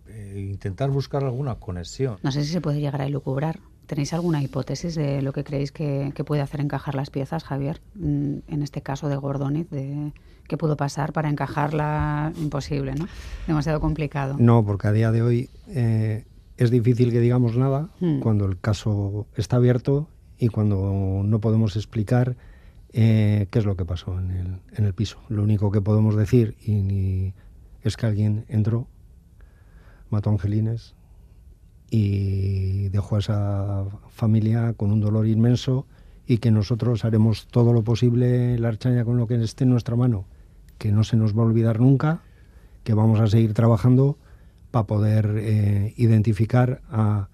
eh, 0.09 0.47
intentar 0.49 0.89
buscar 0.89 1.23
alguna 1.23 1.55
conexión. 1.55 2.17
No 2.23 2.31
sé 2.31 2.43
si 2.43 2.51
se 2.51 2.61
puede 2.61 2.79
llegar 2.79 3.01
a 3.01 3.05
elucubrar. 3.05 3.59
¿Tenéis 3.85 4.13
alguna 4.13 4.43
hipótesis 4.43 4.93
de 4.95 5.21
lo 5.21 5.33
que 5.33 5.43
creéis 5.43 5.71
que, 5.71 6.13
puede 6.25 6.41
hacer 6.41 6.61
encajar 6.61 6.93
las 6.93 7.09
piezas, 7.09 7.43
Javier? 7.43 7.81
Mm, 7.95 8.39
en 8.47 8.61
este 8.61 8.81
caso 8.81 9.09
de 9.09 9.15
Gordoniz, 9.15 9.69
de 9.71 10.13
qué 10.47 10.57
pudo 10.57 10.77
pasar 10.77 11.13
para 11.13 11.29
encajarla 11.29 12.33
imposible, 12.37 12.93
¿no? 12.95 13.07
Demasiado 13.47 13.79
complicado. 13.79 14.35
No, 14.37 14.65
porque 14.65 14.87
a 14.87 14.91
día 14.91 15.11
de 15.11 15.21
hoy 15.21 15.49
eh, 15.67 16.25
es 16.57 16.71
difícil 16.71 17.11
que 17.11 17.19
digamos 17.19 17.55
nada 17.55 17.89
hmm. 17.99 18.19
cuando 18.19 18.45
el 18.45 18.59
caso 18.59 19.27
está 19.35 19.55
abierto 19.55 20.07
y 20.37 20.49
cuando 20.49 21.21
no 21.23 21.39
podemos 21.39 21.75
explicar 21.75 22.35
eh, 22.91 23.47
qué 23.51 23.59
es 23.59 23.65
lo 23.65 23.75
que 23.75 23.85
pasó 23.85 24.17
en 24.19 24.31
el, 24.31 24.59
en 24.75 24.85
el 24.85 24.93
piso. 24.93 25.19
Lo 25.29 25.43
único 25.43 25.71
que 25.71 25.81
podemos 25.81 26.15
decir 26.15 26.55
y, 26.61 27.33
es 27.83 27.97
que 27.97 28.05
alguien 28.05 28.45
entró 28.49 28.87
mató 30.09 30.29
a 30.29 30.33
Angelines 30.33 30.95
y 31.91 32.89
dejó 32.89 33.15
a 33.15 33.19
esa 33.19 33.85
familia 34.09 34.73
con 34.73 34.91
un 34.91 35.01
dolor 35.01 35.27
inmenso 35.27 35.85
y 36.27 36.37
que 36.37 36.51
nosotros 36.51 37.05
haremos 37.05 37.47
todo 37.47 37.73
lo 37.73 37.83
posible, 37.83 38.57
la 38.59 38.67
archaña, 38.67 39.03
con 39.03 39.17
lo 39.17 39.25
que 39.25 39.41
esté 39.43 39.63
en 39.63 39.71
nuestra 39.71 39.95
mano, 39.95 40.25
que 40.77 40.91
no 40.91 41.03
se 41.03 41.17
nos 41.17 41.35
va 41.35 41.41
a 41.41 41.47
olvidar 41.47 41.79
nunca, 41.79 42.21
que 42.83 42.93
vamos 42.93 43.19
a 43.19 43.27
seguir 43.27 43.53
trabajando 43.53 44.17
para 44.69 44.85
poder 44.85 45.35
eh, 45.37 45.93
identificar 45.97 46.81
a 46.91 47.29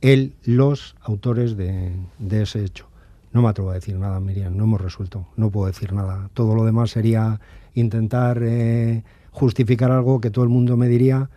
él, 0.00 0.34
los 0.44 0.96
autores 1.02 1.56
de, 1.56 1.92
ese 2.30 2.64
hecho. 2.64 2.88
No 3.32 3.42
me 3.42 3.48
atrevo 3.48 3.70
a 3.70 3.74
decir 3.74 3.96
nada, 3.98 4.18
Miriam, 4.20 4.56
no 4.56 4.64
hemos 4.64 4.80
resuelto, 4.80 5.26
no 5.36 5.50
puedo 5.50 5.66
decir 5.66 5.92
nada. 5.92 6.30
Todo 6.32 6.54
lo 6.54 6.64
demás 6.64 6.90
sería 6.90 7.40
intentar 7.74 8.40
eh, 8.42 9.04
justificar 9.30 9.90
algo 9.90 10.20
que 10.20 10.30
todo 10.30 10.44
el 10.44 10.50
mundo 10.50 10.76
me 10.76 10.88
diría, 10.88 11.28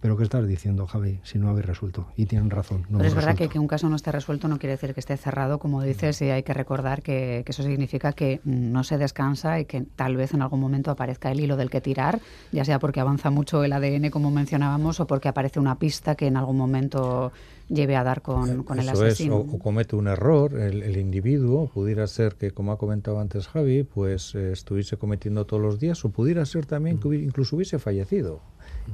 pero 0.00 0.16
¿qué 0.16 0.24
estás 0.24 0.46
diciendo, 0.46 0.86
Javi, 0.86 1.20
si 1.24 1.38
no 1.38 1.50
habéis 1.50 1.66
resuelto? 1.66 2.06
Y 2.16 2.26
tienen 2.26 2.50
razón. 2.50 2.86
pero 2.90 3.04
es 3.04 3.14
verdad 3.14 3.36
que, 3.36 3.48
que 3.48 3.58
un 3.58 3.68
caso 3.68 3.88
no 3.88 3.96
esté 3.96 4.10
resuelto 4.10 4.48
no 4.48 4.58
quiere 4.58 4.72
decir 4.72 4.94
que 4.94 5.00
esté 5.00 5.16
cerrado, 5.16 5.58
como 5.58 5.82
dices, 5.82 6.22
y 6.22 6.30
hay 6.30 6.42
que 6.42 6.54
recordar 6.54 7.02
que, 7.02 7.44
eso 7.46 7.62
significa 7.64 8.12
que 8.12 8.40
no 8.44 8.84
se 8.84 8.96
descansa 8.96 9.58
y 9.58 9.64
que 9.64 9.82
tal 9.96 10.16
vez 10.16 10.32
en 10.34 10.42
algún 10.42 10.60
momento 10.60 10.90
aparezca 10.90 11.32
el 11.32 11.40
hilo 11.40 11.56
del 11.56 11.68
que 11.68 11.80
tirar, 11.80 12.20
ya 12.52 12.64
sea 12.64 12.78
porque 12.78 13.00
avanza 13.00 13.30
mucho 13.30 13.64
el 13.64 13.72
ADN, 13.72 14.10
como 14.10 14.30
mencionábamos, 14.30 15.00
o 15.00 15.06
porque 15.06 15.28
aparece 15.28 15.58
una 15.58 15.78
pista 15.78 16.14
que 16.14 16.28
en 16.28 16.36
algún 16.36 16.56
momento 16.56 17.32
lleve 17.68 17.96
a 17.96 18.04
dar 18.04 18.22
con, 18.22 18.64
con 18.64 18.78
el 18.78 18.88
asesino. 18.88 19.36
o, 19.36 19.58
comete 19.58 19.96
un 19.96 20.08
error 20.08 20.58
el, 20.58 20.96
individuo, 20.96 21.70
pudiera 21.72 22.06
ser 22.06 22.36
que, 22.36 22.52
como 22.52 22.72
ha 22.72 22.78
comentado 22.78 23.20
antes 23.20 23.48
Javi, 23.48 23.84
pues 23.84 24.34
eh, 24.34 24.52
estuviese 24.52 24.96
cometiendo 24.96 25.44
todos 25.44 25.62
los 25.62 25.78
días, 25.78 26.04
o 26.04 26.10
pudiera 26.10 26.44
ser 26.46 26.66
también 26.66 26.98
que 26.98 27.08
incluso 27.16 27.56
hubiese 27.56 27.78
fallecido 27.78 28.40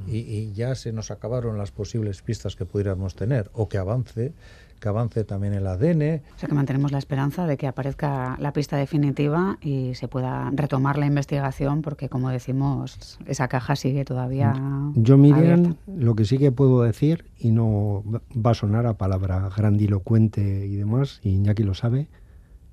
y, 0.07 0.51
ya 0.53 0.75
se 0.75 0.91
nos 0.91 1.11
acabaron 1.11 1.57
las 1.57 1.71
posibles 1.71 2.21
pistas 2.21 2.55
que 2.55 2.65
pudiéramos 2.65 3.15
tener 3.15 3.49
o 3.53 3.67
que 3.67 3.77
avance 3.77 4.33
que 4.79 4.89
avance 4.89 5.23
también 5.23 5.53
el 5.53 5.65
ADN. 5.65 6.21
O 6.35 6.39
sea 6.39 6.47
que 6.47 6.53
mantenemos 6.53 6.91
la 6.91 6.99
esperanza 6.99 7.47
de 7.47 7.57
que 7.57 7.65
aparezca 7.67 8.37
la 8.39 8.53
pista 8.53 8.77
definitiva 8.77 9.57
y 9.59 9.95
se 9.95 10.07
pueda 10.07 10.51
retomar 10.53 10.97
la 10.97 11.07
investigación 11.07 11.81
porque 11.81 12.09
como 12.09 12.29
decimos 12.29 13.17
esa 13.25 13.47
caja 13.47 13.75
sigue 13.75 14.05
todavía 14.05 14.53
Yo 14.95 15.17
Miriam, 15.17 15.77
lo 15.87 16.15
que 16.15 16.25
sí 16.25 16.37
que 16.37 16.51
puedo 16.51 16.83
decir 16.83 17.25
y 17.39 17.51
no 17.51 18.03
va 18.33 18.51
a 18.51 18.53
sonar 18.53 18.85
a 18.85 18.97
palabra 18.97 19.49
grandilocuente 19.55 20.67
y 20.67 20.75
demás, 20.75 21.19
y 21.23 21.29
Iñaki 21.29 21.63
lo 21.63 21.73
sabe, 21.73 22.07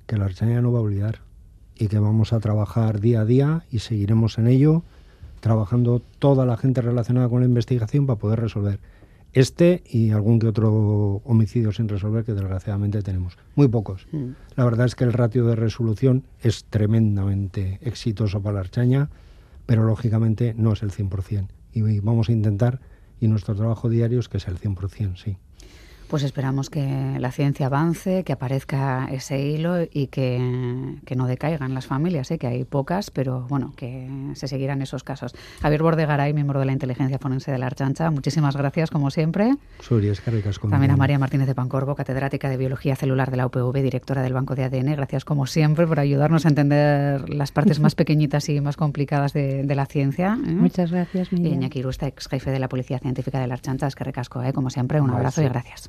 que 0.07 0.17
la 0.17 0.27
Archanía 0.27 0.61
no 0.61 0.73
va 0.73 0.81
a 0.81 0.83
olvidar 0.83 1.21
y 1.77 1.89
que 1.89 1.99
vamos 1.99 2.33
a 2.33 2.41
trabajar 2.41 3.01
día 3.01 3.23
a 3.23 3.25
día 3.25 3.65
y 3.71 3.81
seguiremos 3.81 4.39
en 4.39 4.47
ello 4.47 4.85
trabajando 5.45 6.01
toda 6.19 6.47
la 6.47 6.57
gente 6.57 6.81
relacionada 6.81 7.29
con 7.29 7.41
la 7.41 7.47
investigación 7.47 8.07
para 8.07 8.19
poder 8.19 8.41
resolver 8.41 8.81
este 9.35 9.83
y 9.87 10.11
algún 10.11 10.39
que 10.39 10.47
otro 10.47 11.21
homicidio 11.23 11.71
sin 11.71 11.87
resolver 11.87 12.25
que 12.25 12.33
desgraciadamente 12.33 13.03
tenemos. 13.03 13.37
Muy 13.55 13.69
pocos. 13.69 14.07
Mm. 14.11 14.29
La 14.57 14.65
verdad 14.65 14.87
es 14.87 14.95
que 14.95 15.05
el 15.05 15.13
ratio 15.13 15.45
de 15.45 15.55
resolución 15.55 16.25
es 16.41 16.65
tremendamente 16.65 17.79
exitoso 17.83 18.41
para 18.41 18.55
la 18.55 18.61
Archaña, 18.61 19.11
pero 19.67 19.85
lógicamente 19.85 20.55
no 20.57 20.73
es 20.73 20.83
el 20.83 20.93
100%. 20.93 21.49
Y 21.75 22.01
vamos 22.01 22.31
a 22.31 22.33
intentar, 22.33 22.81
y 23.21 23.29
nuestro 23.29 23.55
trabajo 23.55 23.91
diario 23.91 24.21
es 24.21 24.31
que 24.31 24.41
sea 24.41 24.51
el 24.51 24.59
100%, 24.59 25.17
sí 25.17 25.37
pues 26.09 26.23
esperamos 26.23 26.71
que 26.71 27.17
la 27.19 27.33
ciencia 27.33 27.67
avance, 27.67 28.25
que 28.25 28.33
aparezca 28.33 29.09
ese 29.11 29.41
hilo 29.41 29.83
y 29.83 30.09
que, 30.09 30.39
no 31.15 31.27
decaigan 31.27 31.75
las 31.75 31.87
familias, 31.87 32.31
¿eh? 32.31 32.39
que 32.39 32.47
hay 32.47 32.65
pocas, 32.65 33.11
pero 33.11 33.47
bueno, 33.49 33.73
que 33.77 34.09
se 34.35 34.49
seguirán 34.49 34.83
esos 34.83 35.05
casos. 35.05 35.35
Javier 35.63 35.83
Bordegaray, 35.83 36.33
miembro 36.33 36.61
de 36.61 36.67
la 36.67 36.73
inteligencia 36.73 37.19
forense 37.19 37.53
de 37.53 37.59
la 37.59 37.67
Archancha, 37.67 38.11
muchísimas 38.11 38.57
gracias 38.57 38.91
como 38.91 39.11
siempre. 39.11 39.55
También 40.71 40.91
a 40.91 40.97
María 40.97 41.19
Martínez 41.19 41.47
de 41.47 41.55
Pancorbo, 41.55 41.95
catedrática 41.95 42.49
de 42.49 42.57
Biología 42.57 42.97
Celular 42.97 43.31
de 43.31 43.37
la 43.37 43.47
UPV, 43.47 43.83
directora 43.83 44.23
del 44.23 44.33
Banco 44.33 44.55
de 44.55 44.65
ADN. 44.65 44.97
Gracias 44.97 45.25
como 45.25 45.47
siempre 45.47 45.87
por 45.87 46.01
ayudarnos 46.01 46.47
a 46.47 46.49
entender 46.49 47.29
las 47.29 47.53
partes 47.53 47.81
más 47.81 47.95
pequeñitas 47.95 48.49
y 48.49 48.61
más 48.61 48.77
complicadas 48.77 49.33
de, 49.33 49.65
la 49.75 49.87
ciencia. 49.87 50.39
¿eh? 50.47 50.53
Muchas 50.53 50.93
gracias, 50.93 51.33
Miriam. 51.33 51.53
Y 51.53 51.57
Iñaki 51.57 51.81
Irusta, 51.81 52.07
ex 52.07 52.29
jefe 52.29 52.51
de 52.51 52.59
la 52.59 52.69
Policía 52.69 52.99
Científica 52.99 53.41
de 53.41 53.47
la 53.47 53.55
Archancha, 53.55 53.87
es 53.87 53.95
que 53.95 54.05
recasco, 54.05 54.43
¿eh? 54.43 54.53
como 54.53 54.71
siempre, 54.71 55.01
un 55.01 55.11
abrazo 55.11 55.43
y 55.43 55.49
gracias. 55.49 55.89